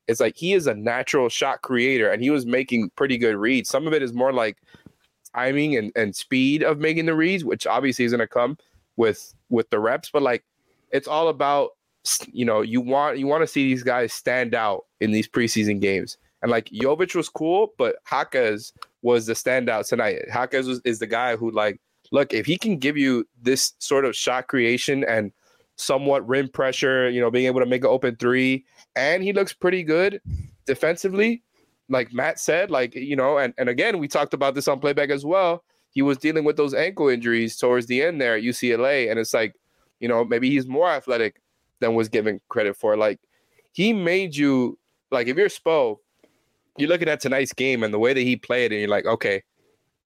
it's 0.10 0.20
like 0.20 0.36
he 0.36 0.54
is 0.54 0.66
a 0.66 0.74
natural 0.74 1.30
shot 1.30 1.62
creator 1.62 2.10
and 2.10 2.24
he 2.24 2.32
was 2.32 2.44
making 2.44 2.90
pretty 2.96 3.16
good 3.16 3.36
reads. 3.36 3.70
Some 3.70 3.86
of 3.86 3.94
it 3.94 4.02
is 4.02 4.12
more 4.12 4.34
like 4.34 4.58
timing 5.36 5.78
and, 5.78 5.92
and 5.96 6.16
speed 6.16 6.64
of 6.64 6.80
making 6.80 7.06
the 7.06 7.14
reads, 7.14 7.46
which 7.46 7.68
obviously 7.68 8.06
is 8.06 8.12
going 8.12 8.20
to 8.20 8.28
come 8.28 8.58
with 8.98 9.36
with 9.50 9.70
the 9.70 9.78
reps, 9.80 10.10
but 10.10 10.24
like 10.24 10.44
it's 10.92 11.08
all 11.08 11.28
about 11.28 11.72
you 12.32 12.44
know, 12.44 12.62
you 12.62 12.82
want 12.82 13.20
you 13.20 13.28
want 13.28 13.44
to 13.44 13.48
see 13.48 13.68
these 13.68 13.84
guys 13.84 14.12
stand 14.12 14.56
out 14.56 14.86
in 15.00 15.12
these 15.12 15.28
preseason 15.28 15.80
games. 15.80 16.18
And 16.42 16.52
like 16.52 16.70
Jovic 16.70 17.16
was 17.16 17.30
cool, 17.30 17.74
but 17.78 17.98
Jaquez 18.10 18.74
was 19.02 19.26
the 19.26 19.34
standout 19.34 19.88
tonight. 19.88 20.20
Jaquez 20.28 20.68
was, 20.68 20.82
is 20.86 21.00
the 21.00 21.08
guy 21.08 21.36
who 21.36 21.52
like 21.52 21.80
look, 22.12 22.34
if 22.34 22.46
he 22.46 22.58
can 22.58 22.78
give 22.78 22.98
you 22.98 23.28
this 23.42 23.74
sort 23.80 24.06
of 24.06 24.16
shot 24.16 24.48
creation 24.48 25.04
and 25.04 25.32
somewhat 25.76 26.28
rim 26.28 26.50
pressure, 26.50 27.10
you 27.10 27.22
know, 27.22 27.32
being 27.32 27.46
able 27.46 27.60
to 27.60 27.66
make 27.66 27.84
an 27.84 27.90
open 27.90 28.16
three, 28.16 28.66
and 28.96 29.24
he 29.24 29.34
looks 29.34 29.54
pretty 29.54 29.84
good 29.84 30.22
defensively. 30.66 31.44
Like 31.88 32.14
Matt 32.14 32.40
said, 32.40 32.70
like, 32.70 32.94
you 32.96 33.16
know, 33.16 33.38
and, 33.38 33.54
and 33.58 33.70
again, 33.70 33.98
we 33.98 34.08
talked 34.08 34.34
about 34.34 34.54
this 34.56 34.68
on 34.68 34.80
playback 34.80 35.10
as 35.10 35.26
well. 35.26 35.64
He 35.92 36.02
was 36.04 36.18
dealing 36.20 36.44
with 36.44 36.56
those 36.56 36.74
ankle 36.74 37.10
injuries 37.10 37.58
towards 37.58 37.88
the 37.88 38.04
end 38.04 38.22
there 38.22 38.36
at 38.36 38.44
UCLA. 38.44 39.10
And 39.10 39.20
it's 39.20 39.34
like, 39.34 39.56
you 40.00 40.08
know, 40.08 40.24
maybe 40.24 40.50
he's 40.52 40.68
more 40.68 40.88
athletic 40.88 41.42
than 41.80 41.96
was 41.96 42.10
given 42.10 42.42
credit 42.48 42.76
for. 42.78 42.96
Like, 42.96 43.20
he 43.72 43.92
made 43.92 44.36
you, 44.36 44.78
like, 45.10 45.28
if 45.28 45.38
you're 45.38 45.50
Spo, 45.50 45.98
you're 46.80 46.90
looking 46.90 47.10
at 47.10 47.20
tonight's 47.20 47.54
game 47.54 47.84
and 47.84 47.94
the 47.94 48.00
way 48.00 48.14
that 48.14 48.22
he 48.22 48.36
played, 48.36 48.72
and 48.72 48.80
you're 48.80 48.90
like, 48.90 49.06
okay, 49.06 49.44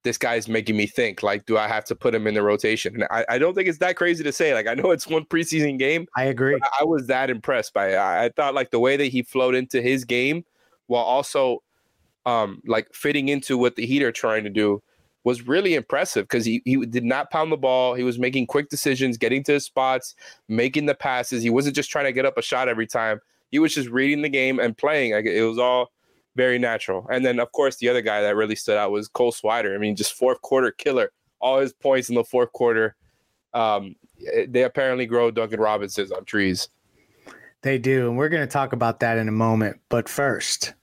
this 0.04 0.18
guy's 0.18 0.48
making 0.48 0.78
me 0.78 0.86
think. 0.86 1.24
Like 1.24 1.46
do 1.46 1.58
i 1.58 1.68
have 1.68 1.86
to 1.86 1.96
put 1.96 2.14
him 2.14 2.28
in 2.28 2.34
the 2.34 2.44
rotation? 2.44 2.94
And 2.94 3.06
i, 3.10 3.26
I 3.30 3.38
don't 3.38 3.56
think 3.56 3.68
it's 3.68 3.80
that 3.80 3.96
crazy 3.96 4.24
to 4.24 4.32
say. 4.32 4.54
Like 4.54 4.68
i 4.68 4.74
know 4.74 4.92
it's 4.92 5.08
one 5.08 5.26
preseason 5.26 5.80
game 5.80 6.08
i 6.16 6.26
agree. 6.26 6.60
i 6.80 6.84
was 6.84 7.08
that 7.08 7.30
impressed 7.30 7.74
by 7.74 7.90
it. 7.90 7.96
I, 7.96 8.26
I, 8.26 8.30
thought 8.30 8.54
like 8.54 8.72
the 8.72 8.80
way 8.80 8.98
that 8.98 9.06
he 9.06 9.24
flowed 9.24 9.56
into 9.56 9.82
his 9.82 10.06
game 10.06 10.46
while 10.88 11.04
also 11.04 11.64
um 12.26 12.62
like 12.66 12.88
fitting 12.94 13.30
into 13.30 13.58
what 13.58 13.76
the 13.76 13.86
heat 13.86 14.04
are 14.04 14.12
trying 14.12 14.44
to 14.44 14.50
do 14.50 14.82
was 15.26 15.48
really 15.48 15.74
impressive 15.74 16.26
because 16.26 16.44
he, 16.44 16.62
he 16.66 16.86
did 16.86 17.06
not 17.06 17.32
pound 17.32 17.50
the 17.50 17.56
ball. 17.56 17.94
He 17.94 18.04
was 18.04 18.20
making 18.20 18.46
quick 18.48 18.68
decisions 18.68 19.18
getting 19.18 19.42
to 19.46 19.54
his 19.54 19.64
spots 19.64 20.16
making 20.50 20.86
the 20.86 20.96
passes. 20.96 21.42
He 21.42 21.50
wasn't 21.50 21.78
just 21.78 21.90
trying 21.90 22.06
to 22.06 22.12
get 22.12 22.26
up 22.26 22.38
a 22.38 22.42
shot 22.42 22.68
every 22.68 22.88
time. 22.88 23.22
He 23.52 23.60
was 23.60 23.74
just 23.74 23.88
reading 23.90 24.22
the 24.22 24.30
game 24.30 24.60
and 24.60 24.78
playing. 24.78 25.14
Like 25.14 25.26
it 25.26 25.46
was 25.46 25.60
all 25.60 25.92
very 26.36 26.60
natural. 26.60 27.08
And 27.12 27.26
then, 27.26 27.40
of 27.40 27.52
course, 27.52 27.78
the 27.78 27.90
other 27.90 28.02
guy 28.02 28.22
that 28.22 28.36
really 28.36 28.56
stood 28.56 28.78
out 28.78 28.92
was 28.92 29.08
Cole 29.08 29.32
Swider. 29.32 29.76
I 29.76 29.78
mean, 29.78 29.96
just 29.96 30.14
fourth 30.14 30.42
quarter 30.42 30.72
killer. 30.72 31.12
All 31.40 31.60
his 31.60 31.74
points 31.74 32.10
in 32.10 32.16
the 32.16 32.24
fourth 32.24 32.52
quarter. 32.54 32.96
Um, 33.54 33.96
they 34.48 34.64
apparently 34.64 35.06
grow 35.06 35.32
Duncan 35.32 35.60
Robinsons 35.60 36.12
on 36.12 36.26
trees. 36.26 36.70
They 37.62 37.78
do. 37.78 38.10
And 38.10 38.18
we're 38.18 38.30
going 38.30 38.46
to 38.46 38.52
talk 38.52 38.74
about 38.74 39.00
that 39.02 39.18
in 39.18 39.28
a 39.28 39.34
moment. 39.34 39.80
But 39.90 40.10
first, 40.10 40.74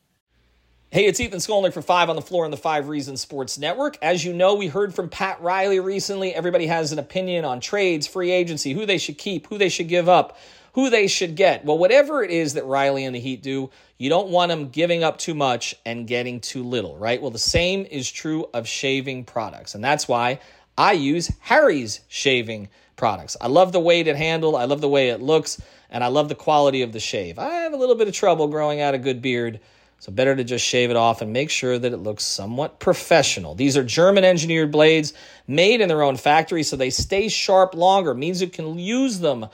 Hey, 0.93 1.07
it's 1.07 1.21
Ethan 1.21 1.39
Skolnick 1.39 1.73
for 1.73 1.83
Five 1.83 2.11
on 2.11 2.17
the 2.17 2.23
Floor 2.23 2.45
on 2.45 2.51
the 2.51 2.57
Five 2.57 2.89
Reasons 2.89 3.21
Sports 3.21 3.59
Network. 3.59 3.97
As 4.03 4.25
you 4.25 4.33
know, 4.33 4.57
we 4.57 4.67
heard 4.67 4.93
from 4.93 5.09
Pat 5.09 5.41
Riley 5.41 5.79
recently. 5.79 6.35
Everybody 6.35 6.67
has 6.67 6.91
an 6.91 6.99
opinion 6.99 7.45
on 7.45 7.61
trades, 7.61 8.09
free 8.09 8.33
agency, 8.33 8.73
who 8.73 8.85
they 8.87 8.99
should 8.99 9.17
keep, 9.17 9.47
who 9.47 9.57
they 9.57 9.69
should 9.69 9.87
give 9.87 10.09
up 10.09 10.37
who 10.73 10.91
they 10.91 11.07
should 11.07 11.35
get. 11.35 11.65
Well, 11.65 11.79
whatever 11.79 12.23
it 12.23 12.31
is 12.31 12.55
that 12.55 12.65
Riley 12.65 13.05
and 13.05 13.15
the 13.15 13.21
Heat 13.21 13.43
do, 13.43 13.71
you 13.99 14.09
don't 14.09 14.29
want 14.29 14.51
them 14.51 14.69
giving 14.69 15.05
up 15.05 15.19
too 15.19 15.35
much 15.35 15.75
and 15.85 16.07
getting 16.07 16.41
too 16.41 16.63
little, 16.63 16.97
right? 16.97 17.21
Well, 17.21 17.31
the 17.31 17.39
same 17.39 17.87
is 17.91 18.11
true 18.11 18.47
of 18.55 18.67
shaving 18.67 19.25
products. 19.25 19.75
And 19.75 19.83
that's 19.83 20.09
why 20.09 20.41
I 20.79 20.93
use 20.93 21.31
Harry's 21.41 22.01
shaving 22.09 22.69
products. 22.97 23.37
I 23.41 23.49
love 23.49 23.73
the 23.73 23.81
way 23.81 24.01
it 24.01 24.17
handles, 24.17 24.55
I 24.55 24.65
love 24.65 24.81
the 24.81 24.89
way 24.89 25.09
it 25.09 25.21
looks, 25.21 25.61
and 25.91 26.05
I 26.05 26.09
love 26.09 26.29
the 26.29 26.35
quality 26.35 26.83
of 26.83 26.93
the 26.93 27.01
shave. 27.01 27.39
I 27.39 27.49
have 27.63 27.73
a 27.73 27.77
little 27.77 27.95
bit 27.95 28.09
of 28.09 28.15
trouble 28.15 28.49
growing 28.49 28.81
out 28.81 28.95
a 28.95 28.99
good 28.99 29.21
beard. 29.23 29.61
So 30.01 30.11
better 30.11 30.35
to 30.35 30.45
just 30.45 30.65
shave 30.65 30.89
it 30.89 30.97
off 30.97 31.21
and 31.21 31.31
make 31.31 31.51
sure 31.51 31.79
that 31.79 31.93
it 31.93 31.99
looks 31.99 32.25
somewhat 32.25 32.81
professional. 32.81 33.55
These 33.55 33.77
are 33.77 33.85
German 33.85 34.25
engineered 34.25 34.73
blades 34.73 35.13
made 35.47 35.83
in 35.83 35.89
their 35.89 36.03
own 36.03 36.17
factory 36.17 36.63
so 36.63 36.77
they 36.77 36.89
stay 36.89 37.29
sharp 37.29 37.75
longer, 37.75 38.15
means 38.15 38.41
you 38.41 38.49
can 38.49 38.79
use 38.79 39.19
them 39.19 39.47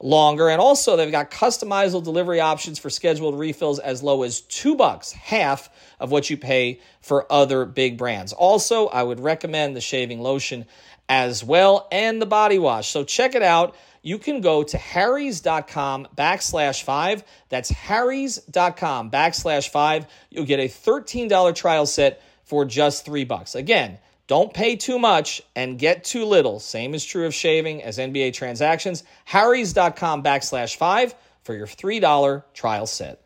longer. 0.00 0.48
And 0.48 0.60
also, 0.60 0.96
they've 0.96 1.10
got 1.10 1.30
customizable 1.30 2.02
delivery 2.02 2.40
options 2.40 2.78
for 2.78 2.90
scheduled 2.90 3.38
refills 3.38 3.78
as 3.78 4.02
low 4.02 4.22
as 4.22 4.40
two 4.40 4.74
bucks, 4.74 5.12
half 5.12 5.70
of 5.98 6.10
what 6.10 6.30
you 6.30 6.36
pay 6.36 6.80
for 7.00 7.30
other 7.30 7.64
big 7.64 7.98
brands. 7.98 8.32
Also, 8.32 8.88
I 8.88 9.02
would 9.02 9.20
recommend 9.20 9.76
the 9.76 9.80
shaving 9.80 10.20
lotion 10.20 10.66
as 11.08 11.44
well 11.44 11.88
and 11.90 12.22
the 12.22 12.26
body 12.26 12.58
wash. 12.58 12.88
So 12.88 13.04
check 13.04 13.34
it 13.34 13.42
out. 13.42 13.76
You 14.02 14.18
can 14.18 14.40
go 14.40 14.62
to 14.62 14.78
harrys.com 14.78 16.08
backslash 16.16 16.82
five. 16.82 17.22
That's 17.50 17.68
harrys.com 17.68 19.10
backslash 19.10 19.68
five. 19.68 20.06
You'll 20.30 20.46
get 20.46 20.60
a 20.60 20.68
$13 20.68 21.54
trial 21.54 21.84
set 21.84 22.22
for 22.44 22.64
just 22.64 23.04
three 23.04 23.24
bucks. 23.24 23.54
Again, 23.54 23.98
don't 24.30 24.54
pay 24.54 24.76
too 24.76 24.96
much 24.96 25.42
and 25.56 25.76
get 25.76 26.04
too 26.04 26.24
little. 26.24 26.60
Same 26.60 26.94
is 26.94 27.04
true 27.04 27.26
of 27.26 27.34
shaving 27.34 27.82
as 27.82 27.98
NBA 27.98 28.32
transactions. 28.32 29.02
Harry's.com 29.24 30.22
backslash 30.22 30.76
five 30.76 31.16
for 31.42 31.52
your 31.52 31.66
$3 31.66 32.44
trial 32.54 32.86
set. 32.86 33.24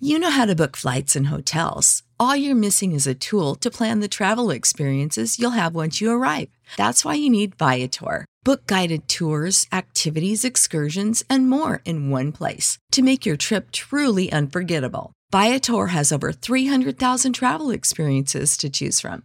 You 0.00 0.18
know 0.18 0.30
how 0.30 0.46
to 0.46 0.56
book 0.56 0.78
flights 0.78 1.14
and 1.14 1.26
hotels. 1.26 2.02
All 2.18 2.34
you're 2.34 2.54
missing 2.54 2.92
is 2.92 3.06
a 3.06 3.14
tool 3.14 3.54
to 3.56 3.70
plan 3.70 4.00
the 4.00 4.08
travel 4.08 4.50
experiences 4.50 5.38
you'll 5.38 5.60
have 5.60 5.74
once 5.74 6.00
you 6.00 6.10
arrive. 6.10 6.48
That's 6.78 7.04
why 7.04 7.16
you 7.16 7.28
need 7.28 7.56
Viator. 7.56 8.24
Book 8.44 8.66
guided 8.66 9.08
tours, 9.08 9.66
activities, 9.72 10.42
excursions, 10.42 11.22
and 11.28 11.50
more 11.50 11.82
in 11.84 12.08
one 12.08 12.32
place 12.32 12.78
to 12.92 13.02
make 13.02 13.26
your 13.26 13.36
trip 13.36 13.70
truly 13.72 14.32
unforgettable. 14.32 15.12
Viator 15.30 15.88
has 15.88 16.12
over 16.12 16.32
300,000 16.32 17.34
travel 17.34 17.70
experiences 17.70 18.56
to 18.56 18.70
choose 18.70 18.98
from. 18.98 19.24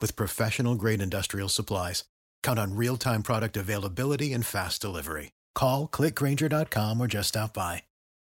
with 0.00 0.16
professional 0.16 0.74
grade 0.74 1.02
industrial 1.02 1.48
supplies. 1.48 2.04
Count 2.42 2.58
on 2.58 2.76
real 2.76 2.96
time 2.96 3.22
product 3.22 3.56
availability 3.56 4.32
and 4.32 4.44
fast 4.44 4.80
delivery. 4.80 5.32
Call 5.54 5.86
clickgrainger.com 5.88 7.00
or 7.00 7.06
just 7.06 7.30
stop 7.30 7.54
by. 7.54 7.82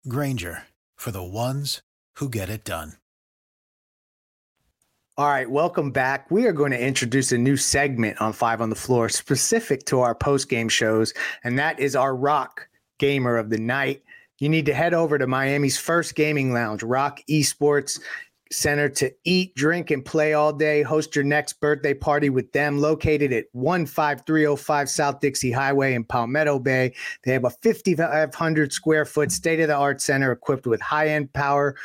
Grainger 0.09 0.65
for 0.97 1.11
the 1.11 1.23
ones 1.23 1.83
who 2.17 2.29
get 2.29 2.49
it 2.49 2.65
done. 2.65 2.95
All 5.19 5.27
right, 5.27 5.51
welcome 5.51 5.91
back. 5.91 6.31
We 6.31 6.47
are 6.47 6.53
going 6.53 6.71
to 6.71 6.81
introduce 6.81 7.33
a 7.33 7.39
new 7.39 7.57
segment 7.57 8.21
on 8.21 8.33
Five 8.33 8.61
on 8.61 8.71
the 8.71 8.77
Floor 8.77 9.09
specific 9.09 9.85
to 9.87 9.99
our 9.99 10.15
post 10.15 10.49
game 10.49 10.69
shows, 10.69 11.13
and 11.43 11.59
that 11.59 11.81
is 11.81 11.97
our 11.97 12.15
ROK 12.15 12.69
Gamer 13.01 13.37
of 13.37 13.51
the 13.51 13.59
Night. 13.59 14.05
You 14.39 14.49
need 14.49 14.67
to 14.67 14.75
head 14.75 14.95
over 14.95 15.19
to 15.19 15.27
Miami's 15.27 15.77
first 15.77 16.15
gaming 16.15 16.53
lounge, 16.53 16.85
ROK 16.85 17.21
Esports 17.29 17.99
Center 18.51 18.89
to 18.89 19.13
eat, 19.25 19.55
drink, 19.55 19.91
and 19.91 20.05
play 20.05 20.33
all 20.33 20.53
day. 20.53 20.83
Host 20.83 21.15
your 21.15 21.25
next 21.25 21.55
birthday 21.61 21.95
party 21.95 22.31
with 22.31 22.53
them. 22.53 22.79
Located 22.79 23.33
at 23.33 23.47
15305 23.53 24.89
South 24.89 25.21
Dixie 25.21 25.53
Highway 25.53 25.95
in 25.95 26.05
Palmetto 26.05 26.59
Bay. 26.59 26.95
They 27.25 27.33
have 27.33 27.45
a 27.45 27.51
5,500 27.51 28.73
square 28.73 29.05
foot 29.05 29.33
state 29.33 29.61
of 29.61 29.69
the 29.69 29.75
art 29.75 30.01
center 30.01 30.33
equipped 30.33 30.67
with 30.67 30.81
high 30.81 31.09
end 31.09 31.33
power 31.33 31.77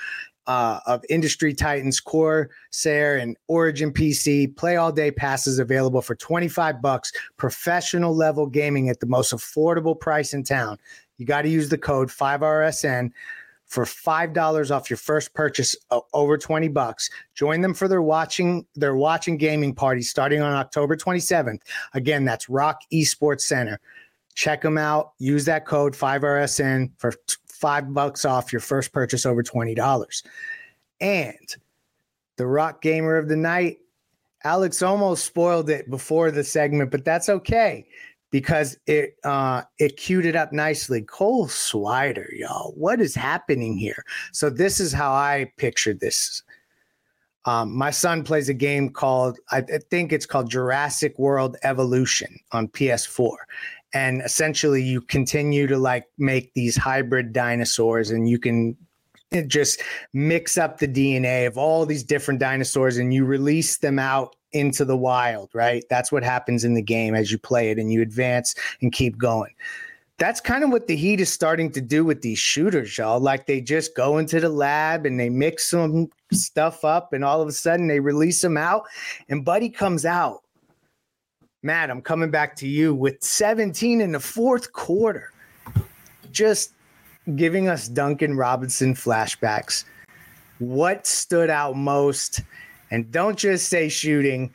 uh, 0.48 0.80
of 0.86 1.04
industry 1.10 1.54
titans 1.54 2.00
Core, 2.00 2.50
Corsair 2.72 3.18
and 3.18 3.38
Origin 3.48 3.92
PC. 3.92 4.56
Play 4.56 4.76
all 4.76 4.92
day 4.92 5.12
passes 5.12 5.60
available 5.60 6.02
for 6.02 6.16
25 6.16 6.82
bucks. 6.82 7.12
Professional 7.38 8.16
level 8.16 8.48
gaming 8.48 8.90
at 8.90 9.00
the 9.00 9.06
most 9.06 9.34
affordable 9.34 10.00
price 10.00 10.34
in 10.34 10.44
town. 10.44 10.78
You 11.18 11.26
got 11.26 11.44
to 11.44 11.50
use 11.50 11.70
the 11.70 11.78
code 11.78 12.10
5RSN 12.10 13.12
for 13.74 13.86
$5 13.86 14.70
off 14.70 14.88
your 14.88 14.98
first 14.98 15.34
purchase 15.34 15.76
over 16.14 16.38
20 16.38 16.68
bucks. 16.68 17.10
Join 17.34 17.62
them 17.62 17.74
for 17.74 17.88
their 17.88 18.04
watching 18.04 18.68
their 18.76 18.96
watching 18.96 19.36
gaming 19.36 19.74
party 19.74 20.04
starting 20.04 20.42
on 20.42 20.54
October 20.54 20.96
27th. 20.96 21.60
Again, 21.96 22.24
that's 22.24 22.48
ROK 22.48 22.80
Esports 22.94 23.42
Center. 23.42 23.80
Check 24.36 24.62
them 24.62 24.78
out. 24.78 25.14
Use 25.18 25.46
that 25.46 25.66
code 25.66 25.94
5RSN 25.94 26.92
for 26.98 27.14
5 27.48 27.94
bucks 27.96 28.26
off 28.26 28.54
your 28.54 28.60
first 28.60 28.94
purchase 28.94 29.26
over 29.26 29.42
$20. 29.42 30.24
And 31.02 31.56
the 32.38 32.46
ROK 32.46 32.80
Gamer 32.80 33.18
of 33.18 33.28
the 33.28 33.36
Night, 33.36 33.80
Alex 34.44 34.84
almost 34.84 35.26
spoiled 35.26 35.72
it 35.72 35.90
before 35.90 36.30
the 36.30 36.44
segment, 36.44 36.92
but 36.92 37.04
that's 37.04 37.28
okay 37.28 37.88
because 38.34 38.76
it 38.88 39.16
uh, 39.24 39.62
it 39.78 39.96
queued 39.96 40.26
it 40.26 40.36
up 40.36 40.52
nicely. 40.52 41.04
Cole 41.04 41.48
Swider, 41.48 42.28
y'all, 42.36 42.74
what 42.76 43.00
is 43.00 43.14
happening 43.14 43.78
here? 43.78 44.04
So 44.32 44.50
this 44.50 44.80
is 44.80 44.92
how 44.92 45.14
I 45.14 45.52
pictured 45.58 46.00
this. 46.00 46.42
Um, 47.46 47.78
my 47.78 47.92
son 47.92 48.24
plays 48.24 48.50
a 48.50 48.54
game 48.56 48.90
called 48.90 49.38
I, 49.52 49.58
I 49.60 49.78
think 49.92 50.12
it's 50.12 50.26
called 50.26 50.50
Jurassic 50.50 51.18
World 51.20 51.58
Evolution 51.62 52.40
on 52.52 52.70
PS4, 52.70 53.36
and 53.94 54.24
essentially 54.24 54.82
you 54.82 55.02
continue 55.02 55.68
to 55.68 55.78
like 55.78 56.08
make 56.18 56.56
these 56.56 56.76
hybrid 56.76 57.34
dinosaurs, 57.34 58.10
and 58.10 58.28
you 58.28 58.40
can 58.40 58.76
just 59.46 59.80
mix 60.14 60.58
up 60.58 60.80
the 60.80 60.88
DNA 60.88 61.46
of 61.46 61.56
all 61.56 61.86
these 61.86 62.04
different 62.04 62.40
dinosaurs, 62.40 62.98
and 62.98 63.14
you 63.14 63.26
release 63.26 63.78
them 63.78 64.00
out 64.00 64.36
into 64.54 64.86
the 64.86 64.98
wild, 64.98 65.50
right? 65.54 65.84
That's 65.90 66.12
what 66.12 66.24
happens 66.24 66.64
in 66.64 66.74
the 66.74 66.82
game 66.82 67.16
as 67.16 67.32
you 67.32 67.38
play 67.38 67.72
it 67.72 67.80
and 67.80 67.92
you 67.92 68.02
advance 68.02 68.56
and 68.82 68.92
keep 68.92 69.18
going. 69.18 69.54
That's 70.20 70.40
kind 70.40 70.64
of 70.64 70.70
what 70.70 70.88
the 70.88 70.96
Heat 70.96 71.20
is 71.20 71.34
starting 71.34 71.72
to 71.72 71.82
do 71.82 72.06
with 72.06 72.22
these 72.22 72.40
shooters, 72.40 72.98
y'all. 72.98 73.20
Like 73.20 73.48
they 73.48 73.60
just 73.60 73.96
go 73.96 74.20
into 74.20 74.40
the 74.40 74.50
lab 74.50 75.06
and 75.06 75.20
they 75.20 75.30
mix 75.30 75.70
some 75.70 76.10
stuff 76.32 76.86
up, 76.86 77.14
and 77.14 77.26
all 77.26 77.42
of 77.42 77.48
a 77.48 77.52
sudden 77.52 77.88
they 77.88 78.00
release 78.00 78.42
them 78.42 78.56
out, 78.56 78.84
and 79.28 79.44
Buddy 79.44 79.70
comes 79.70 80.06
out. 80.06 80.44
Matt, 81.64 81.90
I'm 81.90 82.02
coming 82.02 82.30
back 82.30 82.56
to 82.58 82.68
you 82.68 82.94
with 82.94 83.24
17 83.24 84.02
in 84.02 84.12
the 84.12 84.20
fourth 84.20 84.74
quarter. 84.74 85.32
Just 86.32 86.74
giving 87.36 87.70
us 87.70 87.88
Duncan 87.88 88.36
Robinson 88.36 88.94
flashbacks. 88.94 89.86
What 90.60 91.08
stood 91.08 91.50
out 91.50 91.76
most? 91.76 92.42
And 92.94 93.12
don't 93.12 93.38
just 93.38 93.70
say 93.70 93.90
shooting. 93.90 94.54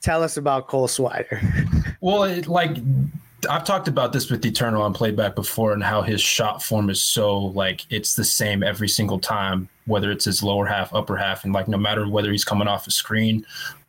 Tell 0.00 0.22
us 0.22 0.38
about 0.38 0.66
Cole 0.66 0.88
Swider. 0.88 1.94
well, 2.00 2.22
it, 2.22 2.46
like 2.46 2.78
I've 3.50 3.64
talked 3.64 3.86
about 3.86 4.14
this 4.14 4.30
with 4.30 4.44
Eternal 4.46 4.80
on 4.80 4.94
playback 4.94 5.34
before, 5.34 5.74
and 5.74 5.82
how 5.82 6.00
his 6.00 6.22
shot 6.22 6.62
form 6.62 6.88
is 6.88 7.02
so 7.02 7.36
like 7.38 7.84
it's 7.90 8.14
the 8.14 8.24
same 8.24 8.62
every 8.62 8.88
single 8.88 9.18
time, 9.18 9.68
whether 9.84 10.10
it's 10.10 10.24
his 10.24 10.42
lower 10.42 10.64
half, 10.64 10.94
upper 10.94 11.18
half, 11.18 11.44
and 11.44 11.52
like 11.52 11.68
no 11.68 11.76
matter 11.76 12.08
whether 12.08 12.32
he's 12.32 12.46
coming 12.46 12.66
off 12.66 12.86
a 12.86 12.90
screen, 12.90 13.44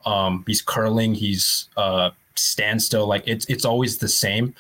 um, 0.06 0.44
he's 0.46 0.62
curling, 0.62 1.14
he's 1.14 1.70
uh, 1.78 2.10
standstill, 2.36 3.08
like 3.08 3.24
it's 3.26 3.46
it's 3.46 3.64
always 3.64 4.00
the 4.00 4.10
same. 4.10 4.54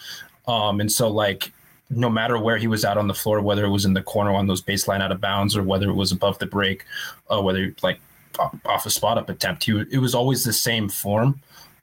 Um, 0.48 0.80
and 0.80 0.90
so 0.90 1.10
like 1.10 1.52
no 1.90 2.10
matter 2.10 2.38
where 2.40 2.58
he 2.58 2.68
was 2.68 2.86
out 2.86 2.98
on 2.98 3.08
the 3.08 3.14
floor, 3.14 3.42
whether 3.42 3.66
it 3.66 3.70
was 3.70 3.84
in 3.84 3.94
the 3.94 4.04
corner 4.04 4.32
on 4.32 4.48
those 4.48 4.62
baseline 4.62 5.02
out 5.02 5.12
of 5.12 5.20
bounds 5.20 5.56
or 5.58 5.64
whether 5.64 5.90
it 5.90 5.96
was 5.96 6.14
above 6.14 6.40
the 6.40 6.46
break, 6.46 6.86
uh, 7.30 7.42
whether 7.42 7.74
like 7.84 8.00
off 8.66 8.86
a 8.86 8.90
spot 8.90 9.18
up 9.18 9.30
attempt. 9.30 9.64
He, 9.64 9.78
it 9.92 10.00
was 10.00 10.16
always 10.16 10.44
the 10.44 10.54
same 10.54 10.90
form. 10.90 11.42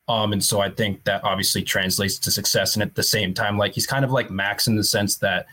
Um, 0.09 0.33
and 0.33 0.44
so 0.44 0.61
I 0.61 0.70
think 0.70 1.04
that 1.04 1.24
obviously 1.24 1.62
translates 1.62 2.18
to 2.18 2.30
success. 2.30 2.74
And 2.74 2.83
at 2.83 2.94
the 2.94 3.02
same 3.02 3.33
time, 3.33 3.57
like 3.57 3.72
he's 3.72 3.87
kind 3.87 4.04
of 4.04 4.11
like 4.11 4.30
Max 4.30 4.66
in 4.66 4.76
the 4.76 4.85
sense 4.85 5.16
that 5.16 5.46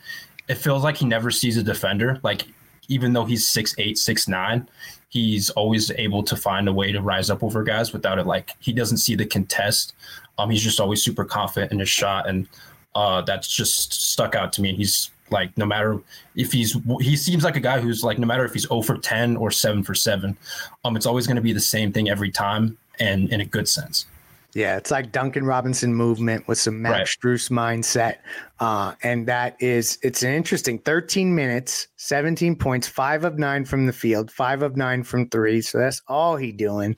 it 0.48 0.56
feels 0.56 0.84
like 0.84 0.96
he 0.96 1.06
never 1.06 1.30
sees 1.30 1.56
a 1.56 1.62
defender. 1.62 2.20
Like 2.22 2.44
even 2.88 3.12
though 3.12 3.24
he's 3.24 3.48
six 3.48 3.74
eight, 3.78 3.96
six 3.96 4.28
nine, 4.28 4.68
he's 5.08 5.50
always 5.50 5.90
able 5.92 6.22
to 6.22 6.36
find 6.36 6.68
a 6.68 6.72
way 6.72 6.92
to 6.92 7.00
rise 7.00 7.30
up 7.30 7.42
over 7.42 7.62
guys 7.62 7.92
without 7.92 8.18
it. 8.18 8.26
Like 8.26 8.50
he 8.60 8.72
doesn't 8.72 8.98
see 8.98 9.14
the 9.14 9.26
contest. 9.26 9.94
Um, 10.38 10.50
he's 10.50 10.62
just 10.62 10.80
always 10.80 11.02
super 11.02 11.24
confident 11.24 11.72
in 11.72 11.78
his 11.78 11.88
shot, 11.88 12.28
and 12.28 12.48
uh, 12.94 13.22
that's 13.22 13.48
just 13.48 13.92
stuck 13.92 14.34
out 14.34 14.52
to 14.54 14.62
me. 14.62 14.70
And 14.70 14.78
he's 14.78 15.10
like 15.32 15.56
no 15.58 15.66
matter 15.66 15.98
if 16.36 16.52
he's 16.52 16.76
he 17.00 17.16
seems 17.16 17.44
like 17.44 17.56
a 17.56 17.60
guy 17.60 17.80
who's 17.80 18.04
like 18.04 18.18
no 18.18 18.26
matter 18.26 18.44
if 18.44 18.52
he's 18.52 18.68
0 18.68 18.82
for 18.82 18.98
10 18.98 19.36
or 19.36 19.50
7 19.50 19.82
for 19.82 19.94
7 19.94 20.36
um 20.84 20.96
it's 20.96 21.06
always 21.06 21.26
going 21.26 21.36
to 21.36 21.42
be 21.42 21.52
the 21.52 21.60
same 21.60 21.92
thing 21.92 22.08
every 22.08 22.30
time 22.30 22.78
and 23.00 23.30
in 23.32 23.40
a 23.40 23.44
good 23.44 23.68
sense. 23.68 24.06
Yeah 24.54 24.76
it's 24.76 24.90
like 24.90 25.12
duncan 25.12 25.46
robinson 25.46 25.94
movement 25.94 26.46
with 26.46 26.58
some 26.58 26.82
max 26.82 26.94
right. 26.94 27.06
Strus 27.06 27.50
mindset 27.50 28.16
uh 28.60 28.94
and 29.02 29.26
that 29.26 29.56
is 29.60 29.98
it's 30.02 30.22
an 30.22 30.34
interesting 30.34 30.78
13 30.80 31.34
minutes 31.34 31.88
17 31.96 32.56
points 32.56 32.86
5 32.86 33.24
of 33.24 33.38
9 33.38 33.64
from 33.64 33.86
the 33.86 33.94
field 33.94 34.30
5 34.30 34.62
of 34.62 34.76
9 34.76 35.04
from 35.04 35.28
3 35.30 35.62
so 35.62 35.78
that's 35.78 36.02
all 36.06 36.36
he 36.36 36.52
doing. 36.52 36.96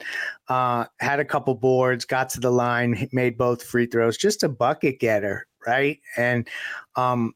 Uh 0.48 0.86
had 0.98 1.20
a 1.20 1.24
couple 1.24 1.54
boards 1.54 2.04
got 2.04 2.28
to 2.30 2.40
the 2.40 2.50
line 2.50 3.08
made 3.12 3.38
both 3.38 3.62
free 3.62 3.86
throws 3.86 4.16
just 4.16 4.42
a 4.42 4.48
bucket 4.48 4.98
getter 4.98 5.46
right? 5.66 6.00
And 6.16 6.48
um 6.96 7.34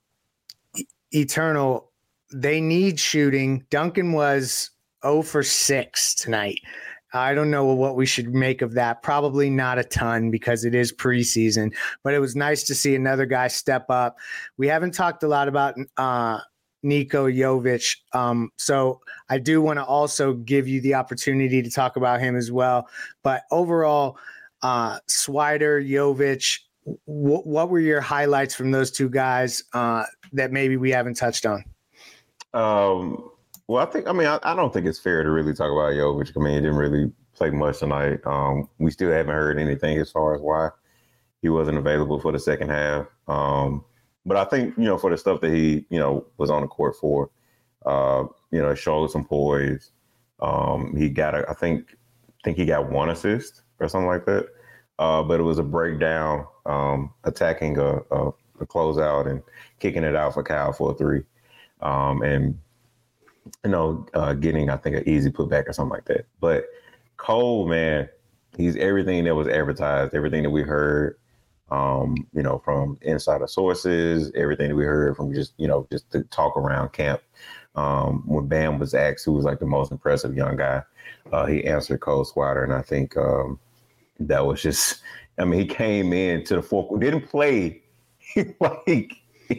Eternal, 1.13 1.91
they 2.33 2.61
need 2.61 3.01
shooting. 3.01 3.65
Duncan 3.71 4.13
was 4.13 4.71
0 5.03 5.23
for 5.23 5.43
6 5.43 6.15
tonight. 6.15 6.61
I 7.15 7.35
don't 7.35 7.51
know 7.51 7.65
what 7.65 7.97
we 7.97 8.05
should 8.05 8.35
make 8.35 8.61
of 8.61 8.75
that. 8.75 9.03
Probably 9.03 9.49
not 9.49 9.79
a 9.79 9.85
ton 9.85 10.31
because 10.31 10.65
it 10.65 10.75
is 10.75 10.93
preseason, 10.93 11.75
but 12.05 12.13
it 12.13 12.19
was 12.19 12.37
nice 12.37 12.65
to 12.65 12.75
see 12.75 12.95
another 12.95 13.25
guy 13.25 13.49
step 13.49 13.87
up. 13.89 14.19
We 14.59 14.69
haven't 14.69 14.93
talked 14.93 15.23
a 15.23 15.29
lot 15.29 15.49
about 15.49 15.75
uh, 15.97 16.41
Nico 16.83 17.27
Jovic. 17.29 17.97
Um, 18.13 18.51
so 18.57 19.01
I 19.31 19.39
do 19.39 19.63
want 19.63 19.79
to 19.79 19.85
also 19.85 20.35
give 20.35 20.69
you 20.69 20.81
the 20.83 20.95
opportunity 20.95 21.63
to 21.63 21.71
talk 21.71 21.97
about 21.97 22.21
him 22.21 22.37
as 22.37 22.53
well. 22.53 22.89
But 23.23 23.45
overall, 23.51 24.19
uh, 24.63 24.99
Swider, 25.09 25.89
Jovic, 25.89 26.59
w- 27.07 27.43
what 27.43 27.69
were 27.69 27.81
your 27.81 28.01
highlights 28.01 28.55
from 28.55 28.71
those 28.71 28.91
two 28.91 29.09
guys 29.09 29.65
uh, 29.73 30.05
that 30.33 30.53
maybe 30.53 30.77
we 30.77 30.91
haven't 30.91 31.15
touched 31.15 31.47
on? 31.47 31.65
Um, 32.55 33.31
well, 33.67 33.87
I 33.87 33.91
think 33.91 34.09
I 34.09 34.13
mean 34.13 34.27
I, 34.27 34.39
I, 34.43 34.55
don't 34.55 34.73
think 34.73 34.87
it's 34.87 34.99
fair 34.99 35.23
to 35.23 35.31
really 35.31 35.53
talk 35.53 35.71
about 35.71 35.93
Jovic. 35.93 36.33
I 36.37 36.41
mean, 36.41 36.55
he 36.55 36.61
didn't 36.61 36.77
really 36.77 37.13
play 37.35 37.51
much 37.51 37.79
tonight. 37.79 38.21
Um, 38.27 38.69
we 38.79 38.91
still 38.91 39.13
haven't 39.13 39.35
heard 39.35 39.59
anything 39.59 39.99
as 39.99 40.11
far 40.11 40.35
as 40.35 40.41
why 40.41 40.71
he 41.43 41.49
wasn't 41.49 41.79
available 41.79 42.19
for 42.19 42.33
the 42.33 42.39
second 42.39 42.71
half. 42.71 43.07
Um, 43.29 43.85
but 44.25 44.37
I 44.37 44.45
think 44.45 44.77
you 44.77 44.85
know 44.85 44.99
for 44.99 45.11
the 45.11 45.19
stuff 45.19 45.41
that 45.41 45.53
he 45.53 45.87
you 45.91 45.99
know 45.99 46.27
was 46.39 46.51
on 46.51 46.63
the 46.63 46.69
court 46.69 46.97
for, 46.97 47.31
uh, 47.87 48.25
you 48.51 48.61
know, 48.61 48.75
showed 48.75 49.11
some 49.11 49.25
poise. 49.25 49.91
Um, 50.41 50.97
he 50.97 51.09
got 51.09 51.35
a, 51.35 51.49
I 51.49 51.55
think 51.55 51.97
I 52.29 52.41
think 52.45 52.57
he 52.57 52.65
got 52.65 52.91
one 52.91 53.11
assist 53.11 53.63
or 53.81 53.89
something 53.89 54.09
like 54.09 54.25
that. 54.27 54.49
Uh, 54.99 55.23
but 55.23 55.39
it 55.39 55.45
was 55.45 55.59
a 55.59 55.63
breakdown, 55.63 56.47
um, 56.67 57.13
attacking 57.25 57.79
a, 57.79 57.99
a, 58.11 58.29
a 58.61 58.67
closeout 58.67 59.31
and 59.31 59.43
kicking 59.79 60.03
it 60.03 60.17
out 60.17 60.35
for 60.35 60.43
Kyle 60.43 60.73
for 60.73 60.93
a 60.93 60.95
three. 60.95 61.23
Um, 61.81 62.23
and 62.23 62.59
you 63.65 63.71
know, 63.71 64.07
uh, 64.15 64.35
getting 64.35 64.71
I 64.71 64.77
think 64.77 64.97
an 64.97 65.09
easy 65.09 65.31
putback 65.31 65.69
or 65.69 65.73
something 65.73 65.93
like 65.93 66.05
that. 66.07 66.27
But 66.41 66.67
Cole, 67.17 67.69
man, 67.69 68.09
he's 68.57 68.77
everything 68.77 69.25
that 69.25 69.35
was 69.35 69.49
advertised, 69.49 70.15
everything 70.15 70.43
that 70.43 70.51
we 70.51 70.63
heard, 70.63 71.19
um, 71.71 72.27
you 72.33 72.43
know, 72.43 72.59
from 72.59 72.99
insider 73.03 73.47
sources, 73.47 74.33
everything 74.35 74.69
that 74.69 74.77
we 74.77 74.85
heard 74.85 75.17
from 75.17 75.33
just 75.33 75.55
you 75.57 75.69
know 75.69 75.87
just 75.91 76.11
the 76.11 76.25
talk 76.25 76.57
around 76.57 76.93
camp. 76.93 77.21
Um, 77.75 78.25
when 78.27 78.47
Bam 78.47 78.79
was 78.79 78.95
asked 78.95 79.25
who 79.25 79.33
was 79.33 79.45
like 79.45 79.61
the 79.61 79.67
most 79.67 79.93
impressive 79.93 80.35
young 80.35 80.57
guy, 80.57 80.83
uh, 81.33 81.47
he 81.47 81.65
answered 81.65 82.01
Cole 82.01 82.25
Swider, 82.25 82.65
and 82.65 82.73
I 82.73 82.83
think 82.83 83.17
um, 83.17 83.61
that 84.21 84.45
was 84.45 84.63
just. 84.63 85.03
I 85.41 85.45
mean, 85.45 85.61
he 85.61 85.67
came 85.67 86.13
in 86.13 86.43
to 86.45 86.57
the 86.57 86.63
fourth, 86.63 86.99
didn't 87.01 87.29
play 87.29 87.83
like 88.61 89.13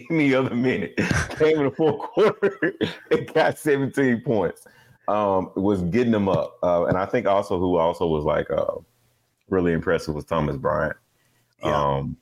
any 0.09 0.33
other 0.33 0.53
minute. 0.53 0.95
Came 1.37 1.59
in 1.59 1.63
the 1.65 1.71
fourth 1.71 1.99
quarter 2.11 2.75
and 3.11 3.33
got 3.33 3.57
17 3.57 4.21
points. 4.21 4.65
Um, 5.07 5.51
was 5.55 5.81
getting 5.83 6.11
them 6.11 6.29
up. 6.29 6.57
Uh, 6.61 6.85
and 6.85 6.97
I 6.97 7.05
think 7.05 7.25
also 7.25 7.57
who 7.57 7.77
also 7.77 8.05
was 8.05 8.25
like 8.25 8.51
uh, 8.51 8.75
really 9.49 9.73
impressive 9.73 10.13
was 10.13 10.25
Thomas 10.25 10.57
Bryant. 10.57 10.97
Yeah. 11.63 11.75
Um, 11.75 12.17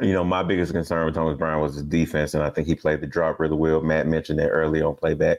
you 0.00 0.12
know, 0.12 0.22
my 0.22 0.42
biggest 0.42 0.72
concern 0.72 1.06
with 1.06 1.14
Thomas 1.14 1.38
Bryant 1.38 1.62
was 1.62 1.74
his 1.74 1.84
defense, 1.84 2.34
and 2.34 2.42
I 2.42 2.50
think 2.50 2.68
he 2.68 2.74
played 2.74 3.00
the 3.00 3.06
drop 3.06 3.40
really 3.40 3.56
well. 3.56 3.80
Matt 3.80 4.06
mentioned 4.06 4.38
that 4.38 4.50
early 4.50 4.80
on 4.80 4.94
playback. 4.94 5.38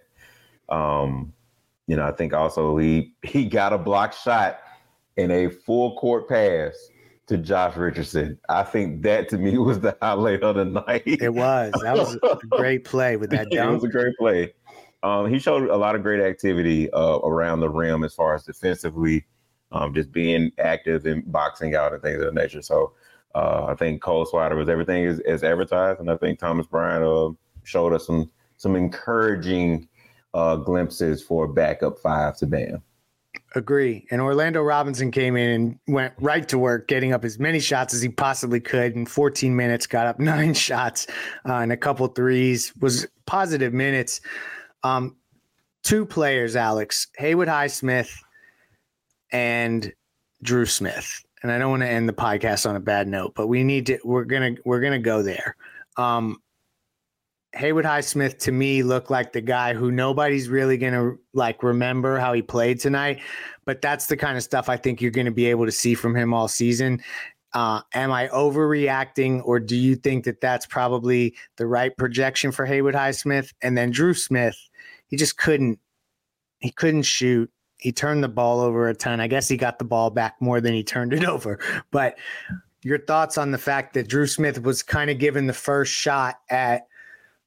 Um, 0.67 1.33
you 1.87 1.95
know, 1.95 2.05
I 2.05 2.11
think 2.11 2.33
also 2.33 2.77
he 2.77 3.13
he 3.23 3.45
got 3.45 3.73
a 3.73 3.77
block 3.77 4.13
shot 4.13 4.59
in 5.19 5.31
a 5.31 5.49
full 5.49 5.95
court 5.97 6.29
pass 6.29 6.89
to 7.27 7.37
Josh 7.37 7.75
Richardson. 7.75 8.39
I 8.49 8.63
think 8.63 9.03
that 9.03 9.29
to 9.29 9.37
me 9.37 9.57
was 9.59 9.79
the 9.79 9.95
highlight 10.01 10.43
of 10.43 10.55
the 10.55 10.65
night. 10.65 11.03
It 11.05 11.33
was. 11.33 11.73
That 11.83 11.97
was 11.97 12.17
a 12.23 12.37
great 12.49 12.85
play 12.85 13.17
with 13.17 13.29
that 13.31 13.49
dunk. 13.51 13.69
it 13.69 13.73
was 13.73 13.83
a 13.83 13.89
great 13.89 14.15
play. 14.17 14.53
Um, 15.03 15.31
he 15.31 15.39
showed 15.39 15.69
a 15.69 15.77
lot 15.77 15.95
of 15.95 16.03
great 16.03 16.21
activity 16.21 16.91
uh, 16.91 17.19
around 17.19 17.61
the 17.61 17.69
rim 17.69 18.03
as 18.03 18.13
far 18.13 18.35
as 18.35 18.43
defensively, 18.43 19.25
um, 19.71 19.93
just 19.93 20.11
being 20.11 20.51
active 20.59 21.05
and 21.05 21.29
boxing 21.31 21.75
out 21.75 21.93
and 21.93 22.01
things 22.01 22.19
of 22.19 22.25
that 22.25 22.33
nature. 22.33 22.61
So 22.61 22.93
uh, 23.35 23.65
I 23.67 23.75
think 23.75 24.01
Cole 24.01 24.25
Swider 24.25 24.57
was 24.57 24.67
everything 24.67 25.05
as, 25.05 25.19
as 25.21 25.43
advertised, 25.43 25.99
and 25.99 26.09
I 26.11 26.17
think 26.17 26.39
Thomas 26.39 26.67
Bryant 26.67 27.03
uh, 27.03 27.31
showed 27.63 27.93
us 27.93 28.07
some 28.07 28.29
some 28.57 28.75
encouraging 28.75 29.87
uh, 30.33 30.57
glimpses 30.57 31.23
for 31.23 31.47
backup 31.47 31.99
five 31.99 32.35
to 32.37 32.47
Bam. 32.47 32.83
Agree. 33.55 34.05
And 34.11 34.21
Orlando 34.21 34.61
Robinson 34.61 35.09
came 35.09 35.35
in 35.35 35.49
and 35.49 35.79
went 35.87 36.13
right 36.19 36.47
to 36.49 36.57
work, 36.59 36.87
getting 36.87 37.13
up 37.13 37.25
as 37.25 37.39
many 37.39 37.59
shots 37.59 37.93
as 37.95 38.01
he 38.01 38.09
possibly 38.09 38.59
could 38.59 38.95
in 38.95 39.05
14 39.05 39.55
minutes. 39.55 39.87
Got 39.87 40.05
up 40.05 40.19
nine 40.19 40.53
shots 40.53 41.07
uh, 41.47 41.55
and 41.55 41.71
a 41.71 41.77
couple 41.77 42.07
threes. 42.07 42.73
Was 42.79 43.07
positive 43.25 43.73
minutes. 43.73 44.21
Um, 44.83 45.15
two 45.83 46.05
players, 46.05 46.55
Alex 46.55 47.07
Haywood 47.17 47.47
Highsmith 47.47 48.11
and 49.31 49.91
Drew 50.43 50.65
Smith. 50.65 51.23
And 51.41 51.51
I 51.51 51.57
don't 51.57 51.71
want 51.71 51.83
to 51.83 51.89
end 51.89 52.07
the 52.07 52.13
podcast 52.13 52.69
on 52.69 52.75
a 52.75 52.79
bad 52.79 53.07
note, 53.07 53.33
but 53.35 53.47
we 53.47 53.63
need 53.63 53.85
to. 53.87 53.99
We're 54.03 54.25
gonna 54.25 54.55
we're 54.65 54.81
gonna 54.81 54.99
go 54.99 55.23
there. 55.23 55.55
Um, 55.97 56.41
Haywood 57.53 57.85
Highsmith 57.85 58.37
to 58.39 58.51
me 58.51 58.83
looked 58.83 59.09
like 59.09 59.33
the 59.33 59.41
guy 59.41 59.73
who 59.73 59.91
nobody's 59.91 60.49
really 60.49 60.77
going 60.77 60.93
to 60.93 61.19
like 61.33 61.63
remember 61.63 62.19
how 62.19 62.33
he 62.33 62.41
played 62.41 62.79
tonight, 62.79 63.21
but 63.65 63.81
that's 63.81 64.05
the 64.05 64.17
kind 64.17 64.37
of 64.37 64.43
stuff 64.43 64.69
I 64.69 64.77
think 64.77 65.01
you're 65.01 65.11
going 65.11 65.25
to 65.25 65.31
be 65.31 65.47
able 65.47 65.65
to 65.65 65.71
see 65.71 65.95
from 65.95 66.15
him 66.15 66.33
all 66.33 66.47
season. 66.47 67.01
Uh, 67.53 67.81
am 67.95 68.11
I 68.11 68.27
overreacting, 68.27 69.41
or 69.43 69.59
do 69.59 69.75
you 69.75 69.95
think 69.95 70.25
that 70.25 70.39
that's 70.39 70.67
probably 70.67 71.35
the 71.55 71.65
right 71.65 71.95
projection 71.97 72.51
for 72.51 72.65
Haywood 72.65 72.93
Highsmith? 72.93 73.51
And 73.63 73.75
then 73.75 73.89
Drew 73.89 74.13
Smith, 74.13 74.55
he 75.07 75.17
just 75.17 75.37
couldn't, 75.37 75.79
he 76.59 76.69
couldn't 76.69 77.03
shoot. 77.03 77.49
He 77.77 77.91
turned 77.91 78.23
the 78.23 78.29
ball 78.29 78.59
over 78.59 78.89
a 78.89 78.93
ton. 78.93 79.19
I 79.19 79.27
guess 79.27 79.47
he 79.47 79.57
got 79.57 79.79
the 79.79 79.85
ball 79.85 80.11
back 80.11 80.35
more 80.39 80.61
than 80.61 80.73
he 80.73 80.83
turned 80.83 81.13
it 81.13 81.23
over. 81.27 81.59
But 81.89 82.19
your 82.83 82.99
thoughts 82.99 83.39
on 83.39 83.49
the 83.49 83.57
fact 83.57 83.95
that 83.95 84.07
Drew 84.07 84.27
Smith 84.27 84.61
was 84.61 84.83
kind 84.83 85.09
of 85.09 85.17
given 85.17 85.47
the 85.47 85.53
first 85.53 85.91
shot 85.91 86.39
at 86.51 86.87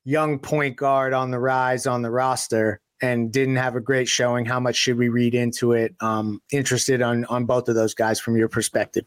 young 0.05 0.39
point 0.39 0.77
guard 0.77 1.13
on 1.13 1.31
the 1.31 1.39
rise 1.39 1.87
on 1.87 2.03
the 2.03 2.11
roster 2.11 2.81
and 3.01 3.33
didn't 3.33 3.57
have 3.57 3.75
a 3.77 3.81
great 3.81 4.09
showing. 4.09 4.45
How 4.45 4.61
much 4.61 4.77
should 4.77 4.97
we 4.97 5.09
read 5.09 5.35
into 5.35 5.73
it? 5.73 5.95
Um, 6.01 6.41
interested 6.53 7.03
on 7.03 7.25
on 7.27 7.45
both 7.45 7.69
of 7.69 7.75
those 7.75 7.95
guys 7.95 8.21
from 8.21 8.37
your 8.37 8.49
perspective. 8.49 9.05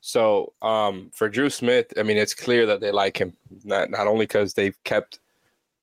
So 0.00 0.52
um, 0.62 1.10
for 1.12 1.28
Drew 1.28 1.50
Smith, 1.50 1.92
I 1.98 2.04
mean, 2.04 2.16
it's 2.16 2.34
clear 2.34 2.66
that 2.66 2.80
they 2.80 2.92
like 2.92 3.18
him 3.18 3.36
not 3.64 3.90
not 3.90 4.06
only 4.06 4.24
because 4.26 4.54
they've 4.54 4.76
kept, 4.84 5.18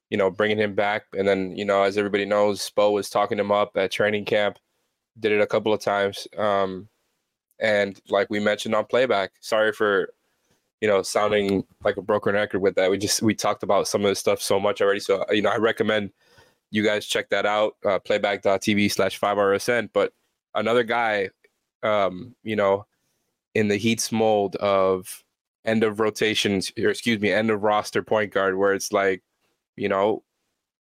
you 0.09 0.17
know, 0.17 0.31
bringing 0.31 0.59
him 0.59 0.75
back, 0.75 1.03
and 1.17 1.27
then 1.27 1.55
you 1.57 1.65
know, 1.65 1.83
as 1.83 1.97
everybody 1.97 2.25
knows, 2.25 2.69
Spo 2.69 2.93
was 2.93 3.09
talking 3.09 3.39
him 3.39 3.51
up 3.51 3.75
at 3.75 3.91
training 3.91 4.25
camp, 4.25 4.57
did 5.19 5.31
it 5.31 5.41
a 5.41 5.47
couple 5.47 5.73
of 5.73 5.81
times, 5.81 6.27
um, 6.37 6.87
and 7.59 7.99
like 8.09 8.29
we 8.29 8.39
mentioned 8.39 8.75
on 8.75 8.85
playback, 8.85 9.31
sorry 9.41 9.73
for 9.73 10.13
you 10.83 10.89
know, 10.89 11.01
sounding 11.01 11.63
like 11.85 11.95
a 11.95 12.01
broken 12.01 12.33
record 12.33 12.59
with 12.59 12.75
that. 12.75 12.91
We 12.91 12.97
just 12.97 13.21
we 13.21 13.33
talked 13.33 13.63
about 13.63 13.87
some 13.87 14.01
of 14.01 14.09
this 14.09 14.19
stuff 14.19 14.41
so 14.41 14.59
much 14.59 14.81
already. 14.81 14.99
So 14.99 15.25
you 15.31 15.41
know, 15.41 15.49
I 15.49 15.55
recommend 15.55 16.11
you 16.71 16.83
guys 16.83 17.05
check 17.05 17.29
that 17.29 17.45
out. 17.45 17.77
Uh, 17.85 17.99
playback.tv 17.99 18.91
slash 18.91 19.17
five 19.17 19.37
RSN. 19.37 19.91
But 19.93 20.11
another 20.55 20.83
guy, 20.83 21.29
um, 21.83 22.35
you 22.43 22.57
know, 22.57 22.85
in 23.55 23.69
the 23.69 23.77
Heat's 23.77 24.11
mold 24.11 24.57
of 24.57 25.23
end 25.63 25.85
of 25.85 26.01
rotations, 26.01 26.69
or 26.77 26.89
excuse 26.89 27.21
me, 27.21 27.31
end 27.31 27.49
of 27.49 27.63
roster 27.63 28.03
point 28.03 28.33
guard, 28.33 28.57
where 28.57 28.73
it's 28.73 28.91
like, 28.91 29.23
you 29.77 29.87
know, 29.87 30.21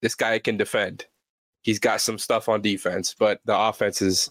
this 0.02 0.14
guy 0.14 0.38
can 0.38 0.58
defend. 0.58 1.06
He's 1.62 1.78
got 1.78 2.02
some 2.02 2.18
stuff 2.18 2.50
on 2.50 2.60
defense, 2.60 3.16
but 3.18 3.40
the 3.46 3.58
offense 3.58 4.02
is 4.02 4.30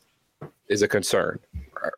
is 0.69 0.84
a 0.84 0.88
concern, 0.88 1.39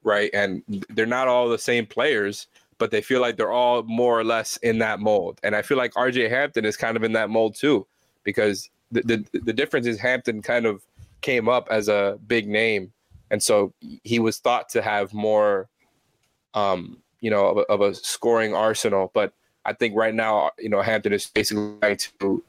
right? 0.04 0.30
And 0.34 0.64
they're 0.88 1.06
not 1.06 1.28
all 1.28 1.50
the 1.50 1.58
same 1.58 1.86
players 1.86 2.48
but 2.78 2.92
they 2.92 3.02
feel 3.02 3.22
like 3.22 3.38
they're 3.38 3.52
all 3.52 3.84
more 3.84 4.20
or 4.20 4.24
less 4.24 4.58
in 4.58 4.80
that 4.80 5.00
mold. 5.00 5.40
And 5.44 5.56
I 5.56 5.62
feel 5.62 5.78
like 5.78 5.94
RJ 5.94 6.30
Hampton 6.30 6.66
is 6.66 6.78
kind 6.78 6.96
of 6.96 7.04
in 7.04 7.14
that 7.14 7.30
mold 7.30 7.56
too, 7.56 7.88
because 8.24 8.70
the, 8.92 9.02
the, 9.02 9.40
the 9.40 9.54
difference 9.54 9.88
is 9.88 10.00
Hampton 10.00 10.42
kind 10.42 10.66
of 10.66 10.84
came 11.22 11.50
up 11.50 11.68
as 11.70 11.90
a 11.90 12.20
big 12.28 12.48
name. 12.48 12.92
And 13.32 13.42
so 13.42 13.74
he 14.04 14.20
was 14.20 14.40
thought 14.40 14.70
to 14.70 14.82
have 14.82 15.14
more, 15.14 15.68
um, 16.54 17.02
you 17.20 17.30
know, 17.30 17.48
of 17.48 17.58
a, 17.58 17.62
of 17.62 17.82
a 17.82 17.94
scoring 17.94 18.54
arsenal. 18.54 19.12
But 19.14 19.34
I 19.66 19.74
think 19.74 19.96
right 19.96 20.14
now, 20.14 20.52
you 20.58 20.70
know, 20.70 20.82
Hampton 20.82 21.14
is 21.14 21.28
basically 21.28 21.76
trying 21.82 21.98
to 22.20 22.44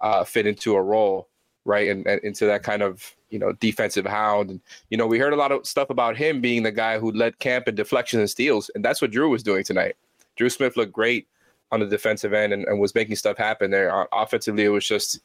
uh, 0.00 0.24
fit 0.24 0.46
into 0.46 0.74
a 0.74 0.82
role, 0.82 1.28
right, 1.64 1.88
and, 1.88 2.06
and 2.06 2.20
into 2.22 2.46
that 2.46 2.62
kind 2.62 2.82
of 2.82 3.14
you 3.34 3.40
know, 3.40 3.52
defensive 3.54 4.06
hound. 4.06 4.48
And, 4.48 4.60
you 4.90 4.96
know, 4.96 5.08
we 5.08 5.18
heard 5.18 5.32
a 5.32 5.36
lot 5.36 5.50
of 5.50 5.66
stuff 5.66 5.90
about 5.90 6.16
him 6.16 6.40
being 6.40 6.62
the 6.62 6.70
guy 6.70 7.00
who 7.00 7.10
led 7.10 7.40
camp 7.40 7.66
in 7.66 7.74
deflections 7.74 8.20
and 8.20 8.30
steals. 8.30 8.70
And 8.76 8.84
that's 8.84 9.02
what 9.02 9.10
Drew 9.10 9.28
was 9.28 9.42
doing 9.42 9.64
tonight. 9.64 9.96
Drew 10.36 10.48
Smith 10.48 10.76
looked 10.76 10.92
great 10.92 11.26
on 11.72 11.80
the 11.80 11.86
defensive 11.86 12.32
end 12.32 12.52
and, 12.52 12.64
and 12.66 12.78
was 12.78 12.94
making 12.94 13.16
stuff 13.16 13.36
happen 13.36 13.72
there. 13.72 14.06
Offensively, 14.12 14.64
it 14.64 14.68
was 14.68 14.86
just 14.86 15.18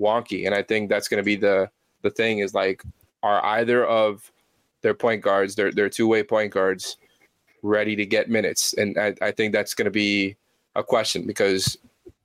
wonky. 0.00 0.46
And 0.46 0.54
I 0.54 0.62
think 0.62 0.88
that's 0.88 1.08
going 1.08 1.18
to 1.18 1.24
be 1.24 1.34
the, 1.34 1.68
the 2.02 2.10
thing 2.10 2.38
is 2.38 2.54
like, 2.54 2.84
are 3.24 3.44
either 3.44 3.84
of 3.84 4.30
their 4.82 4.94
point 4.94 5.20
guards, 5.20 5.56
their, 5.56 5.72
their 5.72 5.88
two 5.88 6.06
way 6.06 6.22
point 6.22 6.52
guards, 6.52 6.96
ready 7.62 7.96
to 7.96 8.06
get 8.06 8.30
minutes? 8.30 8.72
And 8.74 8.96
I, 8.96 9.16
I 9.20 9.32
think 9.32 9.52
that's 9.52 9.74
going 9.74 9.86
to 9.86 9.90
be 9.90 10.36
a 10.76 10.84
question 10.84 11.26
because 11.26 11.76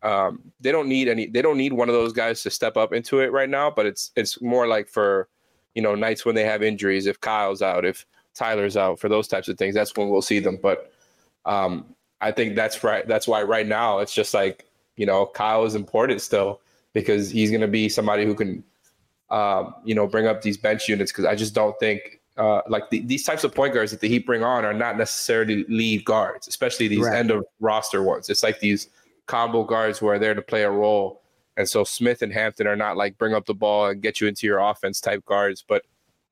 um, 0.03 0.51
they 0.59 0.71
don't 0.71 0.87
need 0.87 1.07
any. 1.07 1.27
They 1.27 1.41
don't 1.41 1.57
need 1.57 1.73
one 1.73 1.89
of 1.89 1.95
those 1.95 2.13
guys 2.13 2.43
to 2.43 2.49
step 2.49 2.77
up 2.77 2.93
into 2.93 3.19
it 3.19 3.31
right 3.31 3.49
now. 3.49 3.71
But 3.71 3.85
it's 3.85 4.11
it's 4.15 4.41
more 4.41 4.67
like 4.67 4.87
for 4.89 5.27
you 5.75 5.81
know, 5.81 5.95
nights 5.95 6.25
when 6.25 6.35
they 6.35 6.43
have 6.43 6.61
injuries, 6.61 7.07
if 7.07 7.19
Kyle's 7.19 7.61
out, 7.61 7.85
if 7.85 8.05
Tyler's 8.35 8.77
out, 8.77 8.99
for 8.99 9.09
those 9.09 9.27
types 9.27 9.47
of 9.47 9.57
things, 9.57 9.73
that's 9.73 9.95
when 9.95 10.09
we'll 10.09 10.21
see 10.21 10.39
them. 10.39 10.59
But 10.61 10.91
um, 11.45 11.85
I 12.21 12.31
think 12.31 12.55
that's 12.55 12.83
right. 12.83 13.07
That's 13.07 13.27
why 13.27 13.43
right 13.43 13.67
now 13.67 13.99
it's 13.99 14.13
just 14.13 14.33
like 14.33 14.65
you 14.95 15.05
know 15.05 15.25
Kyle 15.25 15.65
is 15.65 15.75
important 15.75 16.21
still 16.21 16.61
because 16.93 17.29
he's 17.29 17.49
going 17.49 17.61
to 17.61 17.67
be 17.67 17.89
somebody 17.89 18.25
who 18.25 18.35
can 18.35 18.63
um, 19.29 19.73
you 19.83 19.95
know 19.95 20.07
bring 20.07 20.27
up 20.27 20.41
these 20.41 20.57
bench 20.57 20.87
units 20.87 21.11
because 21.11 21.25
I 21.25 21.35
just 21.35 21.53
don't 21.53 21.77
think 21.79 22.19
uh, 22.37 22.61
like 22.67 22.89
the, 22.89 22.99
these 23.01 23.23
types 23.23 23.43
of 23.43 23.53
point 23.53 23.73
guards 23.73 23.91
that 23.91 23.99
the 23.99 24.07
Heat 24.07 24.25
bring 24.25 24.43
on 24.43 24.65
are 24.65 24.73
not 24.73 24.97
necessarily 24.97 25.65
lead 25.69 26.05
guards, 26.05 26.47
especially 26.47 26.87
these 26.87 27.05
right. 27.05 27.17
end 27.17 27.31
of 27.31 27.45
roster 27.59 28.03
ones. 28.03 28.29
It's 28.29 28.43
like 28.43 28.59
these 28.59 28.89
combo 29.25 29.63
guards 29.63 29.99
who 29.99 30.07
are 30.07 30.19
there 30.19 30.33
to 30.33 30.41
play 30.41 30.63
a 30.63 30.71
role. 30.71 31.21
And 31.55 31.67
so 31.67 31.83
Smith 31.83 32.21
and 32.21 32.33
Hampton 32.33 32.67
are 32.67 32.75
not 32.75 32.97
like 32.97 33.17
bring 33.17 33.33
up 33.33 33.45
the 33.45 33.53
ball 33.53 33.87
and 33.87 34.01
get 34.01 34.19
you 34.19 34.27
into 34.27 34.47
your 34.47 34.59
offense 34.59 34.99
type 34.99 35.23
guards, 35.25 35.63
but 35.67 35.83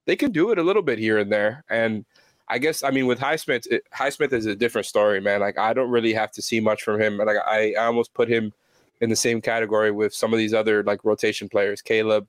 they 0.05 0.15
can 0.15 0.31
do 0.31 0.51
it 0.51 0.57
a 0.57 0.63
little 0.63 0.81
bit 0.81 0.99
here 0.99 1.19
and 1.19 1.31
there. 1.31 1.63
And 1.69 2.05
I 2.47 2.57
guess 2.57 2.83
I 2.83 2.91
mean 2.91 3.05
with 3.05 3.19
Highsmith, 3.19 3.67
it, 3.67 3.83
Highsmith 3.95 4.33
is 4.33 4.45
a 4.45 4.55
different 4.55 4.87
story, 4.87 5.21
man. 5.21 5.39
Like 5.39 5.57
I 5.57 5.73
don't 5.73 5.91
really 5.91 6.13
have 6.13 6.31
to 6.31 6.41
see 6.41 6.59
much 6.59 6.83
from 6.83 6.99
him. 6.99 7.17
Like 7.17 7.37
I, 7.45 7.73
I 7.73 7.85
almost 7.85 8.13
put 8.13 8.27
him 8.27 8.51
in 8.99 9.09
the 9.09 9.15
same 9.15 9.41
category 9.41 9.91
with 9.91 10.13
some 10.13 10.33
of 10.33 10.37
these 10.37 10.53
other 10.53 10.83
like 10.83 11.03
rotation 11.03 11.49
players, 11.49 11.81
Caleb, 11.81 12.27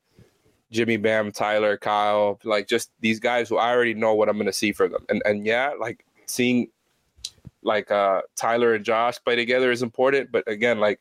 Jimmy 0.71 0.97
Bam, 0.97 1.33
Tyler, 1.33 1.77
Kyle, 1.77 2.39
like 2.45 2.67
just 2.67 2.91
these 3.01 3.21
guys 3.21 3.49
who 3.49 3.59
I 3.59 3.71
already 3.71 3.95
know 3.95 4.15
what 4.15 4.29
I'm 4.29 4.37
going 4.37 4.47
to 4.47 4.53
see 4.53 4.73
for 4.73 4.89
them. 4.89 5.05
And 5.09 5.23
and 5.25 5.47
yeah, 5.47 5.73
like 5.79 6.05
seeing 6.27 6.69
like 7.63 7.91
uh 7.91 8.23
Tyler 8.37 8.75
and 8.75 8.85
Josh 8.85 9.19
play 9.25 9.37
together 9.37 9.71
is 9.71 9.83
important, 9.83 10.31
but 10.33 10.47
again, 10.49 10.79
like 10.79 11.01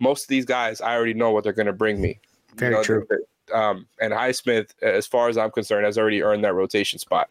most 0.00 0.24
of 0.24 0.28
these 0.28 0.44
guys, 0.44 0.80
I 0.80 0.94
already 0.94 1.14
know 1.14 1.30
what 1.30 1.44
they're 1.44 1.52
going 1.52 1.66
to 1.66 1.72
bring 1.72 2.00
me. 2.00 2.20
Very 2.56 2.72
you 2.72 2.78
know, 2.78 2.82
true. 2.84 3.06
Um, 3.52 3.86
and 4.00 4.12
Highsmith, 4.12 4.70
as 4.82 5.06
far 5.06 5.28
as 5.28 5.36
I'm 5.36 5.50
concerned, 5.50 5.84
has 5.84 5.98
already 5.98 6.22
earned 6.22 6.44
that 6.44 6.54
rotation 6.54 6.98
spot. 6.98 7.28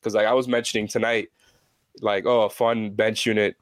Because 0.00 0.14
like 0.14 0.26
I 0.26 0.32
was 0.32 0.48
mentioning 0.48 0.88
tonight, 0.88 1.28
like 2.00 2.26
oh, 2.26 2.42
a 2.42 2.50
fun 2.50 2.90
bench 2.90 3.26
unit 3.26 3.56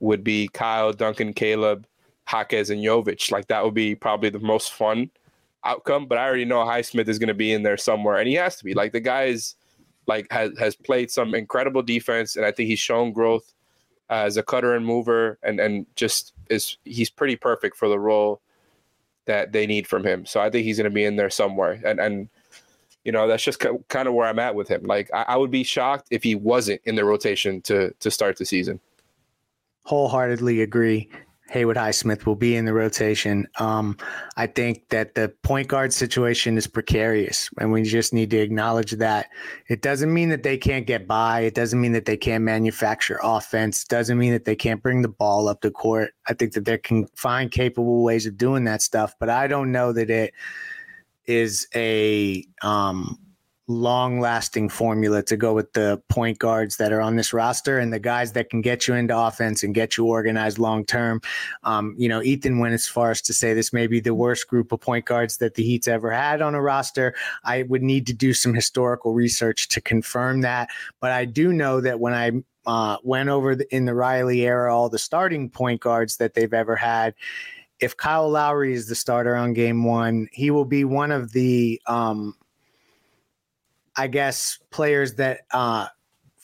would 0.00 0.24
be 0.24 0.48
Kyle, 0.48 0.92
Duncan, 0.92 1.32
Caleb, 1.32 1.86
Jaquez, 2.30 2.70
and 2.70 2.82
Jovic. 2.82 3.30
Like 3.30 3.46
that 3.48 3.64
would 3.64 3.74
be 3.74 3.94
probably 3.94 4.30
the 4.30 4.40
most 4.40 4.72
fun 4.72 5.10
outcome. 5.64 6.06
But 6.06 6.18
I 6.18 6.26
already 6.26 6.44
know 6.44 6.58
Highsmith 6.58 7.08
is 7.08 7.18
going 7.18 7.28
to 7.28 7.34
be 7.34 7.52
in 7.52 7.62
there 7.62 7.76
somewhere, 7.76 8.16
and 8.16 8.28
he 8.28 8.34
has 8.34 8.56
to 8.56 8.64
be. 8.64 8.74
Like 8.74 8.92
the 8.92 9.00
guy 9.00 9.24
is 9.24 9.54
like 10.06 10.26
has 10.30 10.56
has 10.58 10.74
played 10.74 11.10
some 11.10 11.34
incredible 11.34 11.82
defense, 11.82 12.36
and 12.36 12.44
I 12.44 12.50
think 12.50 12.68
he's 12.68 12.80
shown 12.80 13.12
growth 13.12 13.52
as 14.08 14.36
a 14.36 14.42
cutter 14.42 14.74
and 14.74 14.84
mover, 14.84 15.38
and 15.42 15.60
and 15.60 15.86
just 15.96 16.32
is 16.48 16.76
he's 16.84 17.10
pretty 17.10 17.36
perfect 17.36 17.76
for 17.76 17.88
the 17.88 17.98
role 17.98 18.40
that 19.26 19.52
they 19.52 19.66
need 19.66 19.86
from 19.86 20.04
him. 20.04 20.24
So 20.24 20.40
I 20.40 20.50
think 20.50 20.64
he's 20.64 20.76
going 20.76 20.90
to 20.90 20.94
be 20.94 21.04
in 21.04 21.16
there 21.16 21.30
somewhere, 21.30 21.80
and 21.84 22.00
and 22.00 22.28
you 23.04 23.12
know 23.12 23.28
that's 23.28 23.42
just 23.42 23.60
kind 23.88 24.08
of 24.08 24.14
where 24.14 24.26
I'm 24.26 24.38
at 24.38 24.54
with 24.54 24.68
him. 24.68 24.84
Like 24.84 25.10
I, 25.12 25.22
I 25.28 25.36
would 25.36 25.50
be 25.50 25.64
shocked 25.64 26.08
if 26.10 26.22
he 26.22 26.34
wasn't 26.34 26.80
in 26.84 26.94
the 26.94 27.04
rotation 27.04 27.60
to 27.62 27.92
to 28.00 28.10
start 28.10 28.38
the 28.38 28.44
season. 28.44 28.80
Wholeheartedly 29.84 30.62
agree. 30.62 31.08
Haywood 31.48 31.76
Highsmith 31.76 32.26
will 32.26 32.34
be 32.34 32.56
in 32.56 32.64
the 32.64 32.72
rotation. 32.72 33.46
Um, 33.58 33.96
I 34.36 34.46
think 34.46 34.88
that 34.88 35.14
the 35.14 35.32
point 35.42 35.68
guard 35.68 35.92
situation 35.92 36.56
is 36.56 36.66
precarious, 36.66 37.48
and 37.60 37.70
we 37.70 37.82
just 37.82 38.12
need 38.12 38.30
to 38.30 38.38
acknowledge 38.38 38.92
that. 38.92 39.28
It 39.68 39.80
doesn't 39.82 40.12
mean 40.12 40.28
that 40.30 40.42
they 40.42 40.58
can't 40.58 40.86
get 40.86 41.06
by. 41.06 41.40
It 41.40 41.54
doesn't 41.54 41.80
mean 41.80 41.92
that 41.92 42.04
they 42.04 42.16
can't 42.16 42.42
manufacture 42.42 43.20
offense. 43.22 43.82
It 43.82 43.88
doesn't 43.88 44.18
mean 44.18 44.32
that 44.32 44.44
they 44.44 44.56
can't 44.56 44.82
bring 44.82 45.02
the 45.02 45.08
ball 45.08 45.48
up 45.48 45.60
the 45.60 45.70
court. 45.70 46.12
I 46.26 46.34
think 46.34 46.52
that 46.54 46.64
they 46.64 46.78
can 46.78 47.06
find 47.14 47.50
capable 47.50 48.02
ways 48.02 48.26
of 48.26 48.36
doing 48.36 48.64
that 48.64 48.82
stuff, 48.82 49.14
but 49.20 49.30
I 49.30 49.46
don't 49.46 49.70
know 49.70 49.92
that 49.92 50.10
it 50.10 50.34
is 51.26 51.68
a 51.74 52.44
um, 52.62 53.18
long 53.68 54.20
lasting 54.20 54.68
formula 54.68 55.22
to 55.24 55.36
go 55.36 55.52
with 55.52 55.72
the 55.72 56.00
point 56.08 56.38
guards 56.38 56.76
that 56.76 56.92
are 56.92 57.00
on 57.00 57.16
this 57.16 57.32
roster 57.32 57.78
and 57.78 57.92
the 57.92 57.98
guys 57.98 58.32
that 58.32 58.48
can 58.48 58.60
get 58.60 58.86
you 58.86 58.94
into 58.94 59.16
offense 59.16 59.62
and 59.62 59.74
get 59.74 59.96
you 59.96 60.06
organized 60.06 60.58
long 60.58 60.84
term. 60.84 61.20
Um, 61.64 61.94
you 61.98 62.08
know, 62.08 62.22
Ethan 62.22 62.58
went 62.58 62.74
as 62.74 62.86
far 62.86 63.10
as 63.10 63.20
to 63.22 63.32
say 63.32 63.54
this 63.54 63.72
may 63.72 63.86
be 63.86 64.00
the 64.00 64.14
worst 64.14 64.46
group 64.46 64.70
of 64.70 64.80
point 64.80 65.04
guards 65.04 65.38
that 65.38 65.54
the 65.54 65.62
Heat's 65.62 65.88
ever 65.88 66.10
had 66.12 66.40
on 66.42 66.54
a 66.54 66.62
roster. 66.62 67.14
I 67.44 67.62
would 67.64 67.82
need 67.82 68.06
to 68.06 68.12
do 68.12 68.32
some 68.32 68.54
historical 68.54 69.14
research 69.14 69.68
to 69.68 69.80
confirm 69.80 70.42
that. 70.42 70.68
But 71.00 71.10
I 71.10 71.24
do 71.24 71.52
know 71.52 71.80
that 71.80 71.98
when 71.98 72.14
I 72.14 72.32
uh, 72.66 72.98
went 73.02 73.28
over 73.28 73.56
the, 73.56 73.74
in 73.74 73.84
the 73.84 73.94
Riley 73.94 74.42
era 74.42 74.76
all 74.76 74.88
the 74.88 74.98
starting 74.98 75.50
point 75.50 75.80
guards 75.80 76.18
that 76.18 76.34
they've 76.34 76.54
ever 76.54 76.76
had, 76.76 77.14
if 77.80 77.96
Kyle 77.96 78.28
Lowry 78.28 78.72
is 78.72 78.88
the 78.88 78.94
starter 78.94 79.34
on 79.34 79.52
game 79.52 79.84
one, 79.84 80.28
he 80.32 80.50
will 80.50 80.64
be 80.64 80.84
one 80.84 81.12
of 81.12 81.32
the 81.32 81.80
um, 81.86 82.34
I 83.96 84.06
guess, 84.08 84.58
players 84.70 85.14
that 85.14 85.40
uh, 85.52 85.86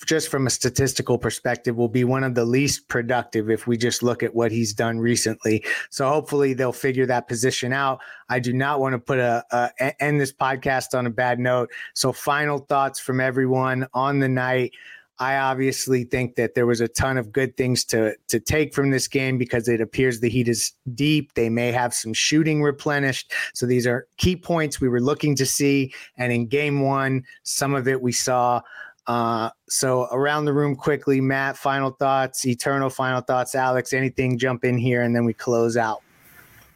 just 0.07 0.29
from 0.29 0.47
a 0.47 0.51
statistical 0.51 1.19
perspective 1.19 1.77
will 1.77 1.89
be 1.89 2.05
one 2.05 2.25
of 2.25 2.35
the 2.35 2.45
least 2.45 2.89
productive 2.89 3.51
if 3.51 3.67
we 3.67 3.77
just 3.77 4.03
look 4.03 4.23
at 4.23 4.35
what 4.35 4.51
he's 4.51 4.73
done 4.73 4.99
recently. 4.99 5.65
So 5.91 6.09
hopefully 6.09 6.55
they'll 6.55 6.73
figure 6.73 7.07
that 7.07 7.29
position 7.29 7.73
out. 7.73 8.01
I 8.29 8.39
do 8.39 8.53
not 8.53 8.81
want 8.81 8.95
to 8.95 8.99
put 8.99 9.19
a, 9.19 9.45
a 9.53 10.03
end 10.03 10.21
this 10.21 10.33
podcast 10.33 10.97
on 10.99 11.07
a 11.07 11.11
bad 11.11 11.39
note. 11.39 11.71
So 11.95 12.13
final 12.13 12.59
thoughts 12.59 12.99
from 12.99 13.21
everyone 13.21 13.87
on 13.95 14.19
the 14.19 14.29
night. 14.29 14.73
I 15.19 15.37
obviously 15.37 16.05
think 16.05 16.37
that 16.37 16.55
there 16.55 16.67
was 16.67 16.81
a 16.81 16.89
ton 16.89 17.17
of 17.17 17.33
good 17.33 17.57
things 17.57 17.85
to 17.87 18.15
to 18.29 18.41
take 18.41 18.75
from 18.75 18.91
this 18.91 19.07
game 19.07 19.39
because 19.39 19.69
it 19.69 19.81
appears 19.81 20.21
the 20.21 20.29
Heat 20.29 20.49
is 20.49 20.73
deep. 20.95 21.35
They 21.35 21.49
may 21.49 21.71
have 21.71 21.95
some 21.95 22.13
shooting 22.13 22.63
replenished. 22.63 23.33
So 23.55 23.67
these 23.67 23.87
are 23.87 24.07
key 24.17 24.37
points 24.37 24.81
we 24.81 24.89
were 24.89 25.01
looking 25.01 25.37
to 25.37 25.47
see. 25.47 25.93
And 26.17 26.33
in 26.33 26.47
game 26.47 26.81
one, 26.81 27.25
some 27.43 27.75
of 27.75 27.87
it 27.87 28.01
we 28.01 28.13
saw. 28.13 28.63
Uh, 29.07 29.51
so 29.69 30.07
around 30.13 30.45
the 30.45 30.53
room 30.53 30.77
quickly, 30.77 31.21
Matt, 31.21 31.57
final 31.57 31.91
thoughts, 31.91 32.47
eternal 32.47 32.89
final 32.89 33.21
thoughts, 33.21 33.55
Alex, 33.55 33.93
anything 33.93 34.39
jump 34.39 34.65
in 34.65 34.79
here 34.79 35.03
and 35.03 35.15
then 35.15 35.25
we 35.25 35.35
close 35.35 35.77
out. 35.77 36.03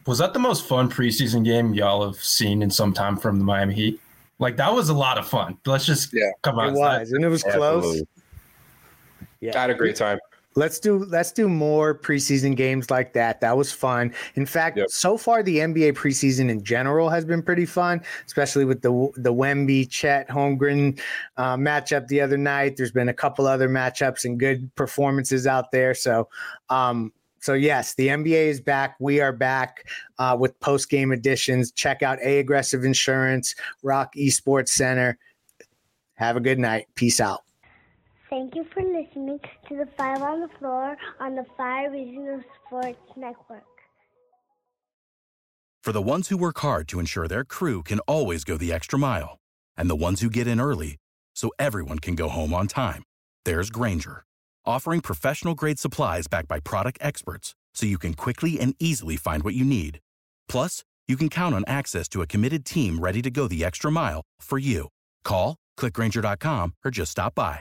Was 0.07 0.19
that 0.19 0.35
the 0.35 0.39
most 0.39 0.67
fun 0.67 0.91
preseason 0.91 1.45
game 1.45 1.75
y'all 1.75 2.05
have 2.07 2.23
seen 2.23 2.63
in 2.63 2.71
some 2.71 2.93
time 2.93 3.17
from 3.17 3.39
the 3.39 3.45
Miami 3.45 3.75
Heat? 3.75 4.01
Like 4.39 4.57
that 4.57 4.73
was 4.73 4.89
a 4.89 4.95
lot 4.95 5.19
of 5.19 5.27
fun. 5.27 5.59
Let's 5.65 5.87
just 5.87 6.13
yeah, 6.13 6.31
come 6.43 6.59
on. 6.59 6.71
It 6.71 6.79
was, 6.79 7.13
and 7.13 7.25
it 7.25 7.29
was 7.29 7.43
close. 7.43 8.03
Absolutely. 9.49 9.53
Yeah, 9.53 9.59
I 9.59 9.61
had 9.63 9.71
a 9.71 9.75
great 9.75 9.97
time. 9.97 10.19
Let's 10.57 10.81
do 10.81 11.05
let's 11.05 11.33
do 11.33 11.51
more 11.51 11.99
preseason 11.99 12.57
games 12.57 12.91
like 12.91 13.13
that. 13.13 13.43
That 13.43 13.59
was 13.59 13.73
fun. 13.73 14.15
In 14.37 14.47
fact, 14.47 14.79
yep. 14.79 14.89
so 14.89 15.19
far 15.19 15.43
the 15.43 15.59
NBA 15.59 15.93
preseason 15.93 16.49
in 16.49 16.65
general 16.65 17.11
has 17.11 17.27
been 17.27 17.43
pretty 17.43 17.67
fun, 17.67 18.01
especially 18.25 18.65
with 18.65 18.81
the 18.81 19.11
the 19.17 19.35
Wemby 19.35 19.91
Chet 19.91 20.27
Holmgren 20.31 20.99
uh, 21.37 21.57
matchup 21.57 22.09
the 22.09 22.23
other 22.23 22.39
night. 22.39 22.79
There's 22.79 22.91
been 22.91 23.11
a 23.11 23.15
couple 23.15 23.47
other 23.47 23.69
matchups 23.69 24.25
and 24.25 24.41
good 24.41 24.75
performances 24.77 25.47
out 25.47 25.73
there. 25.73 25.93
So, 25.93 26.31
um, 26.71 27.13
so 27.41 27.53
yes, 27.53 27.95
the 27.95 28.09
NBA 28.09 28.47
is 28.47 28.61
back. 28.63 28.97
We 28.99 29.21
are 29.21 29.33
back 29.33 29.87
uh, 30.19 30.39
with 30.41 30.59
post 30.61 30.89
game 30.89 31.13
editions. 31.13 31.71
Check 31.71 32.03
out 32.03 32.19
A 32.25 32.39
Aggressive 32.39 32.83
Insurance, 32.83 33.55
ROK 33.83 34.15
Esports 34.15 34.71
Center. 34.71 35.19
Have 36.15 36.39
a 36.39 36.41
good 36.41 36.59
night. 36.59 36.87
Peace 36.95 37.21
out. 37.21 37.46
Thank 38.37 38.55
you 38.55 38.67
for 38.75 38.83
listening 38.83 39.41
to 39.67 39.77
the 39.77 39.89
Five 39.97 40.21
on 40.21 40.43
the 40.43 40.49
Floor 40.59 40.95
on 41.21 41.37
the 41.37 41.47
Five 41.57 41.93
Reasons 41.93 42.45
Sports 42.67 42.99
Network. 43.17 43.65
For 45.83 45.93
the 45.93 46.03
ones 46.03 46.29
who 46.29 46.37
work 46.37 46.59
hard 46.59 46.87
to 46.89 47.01
ensure 47.01 47.27
their 47.27 47.45
crew 47.45 47.83
can 47.83 47.99
always 48.01 48.45
go 48.45 48.59
the 48.59 48.75
extra 48.75 48.99
mile, 48.99 49.39
and 49.75 49.89
the 49.89 49.97
ones 49.97 50.21
who 50.21 50.29
get 50.29 50.47
in 50.47 50.61
early 50.61 50.97
so 51.35 51.51
everyone 51.59 51.99
can 51.99 52.15
go 52.15 52.29
home 52.29 52.53
on 52.53 52.67
time, 52.67 53.05
there's 53.47 53.71
Grainger, 53.71 54.23
offering 54.67 55.01
professional 55.01 55.55
grade 55.55 55.79
supplies 55.79 56.27
backed 56.27 56.49
by 56.49 56.61
product 56.61 56.99
experts 57.01 57.55
so 57.73 57.87
you 57.87 57.97
can 57.97 58.13
quickly 58.13 58.61
and 58.61 58.75
easily 58.79 59.17
find 59.17 59.45
what 59.45 59.55
you 59.55 59.65
need. 59.65 59.99
Plus, 60.47 60.85
you 61.09 61.17
can 61.17 61.31
count 61.31 61.55
on 61.55 61.65
access 61.67 62.07
to 62.07 62.21
a 62.21 62.27
committed 62.27 62.67
team 62.67 62.99
ready 62.99 63.23
to 63.23 63.31
go 63.31 63.49
the 63.49 63.65
extra 63.65 63.91
mile 63.91 64.21
for 64.43 64.59
you. 64.59 64.89
Call, 65.25 65.57
clickgrainger.com, 65.79 66.75
or 66.85 66.91
just 66.91 67.13
stop 67.13 67.35
by. 67.35 67.61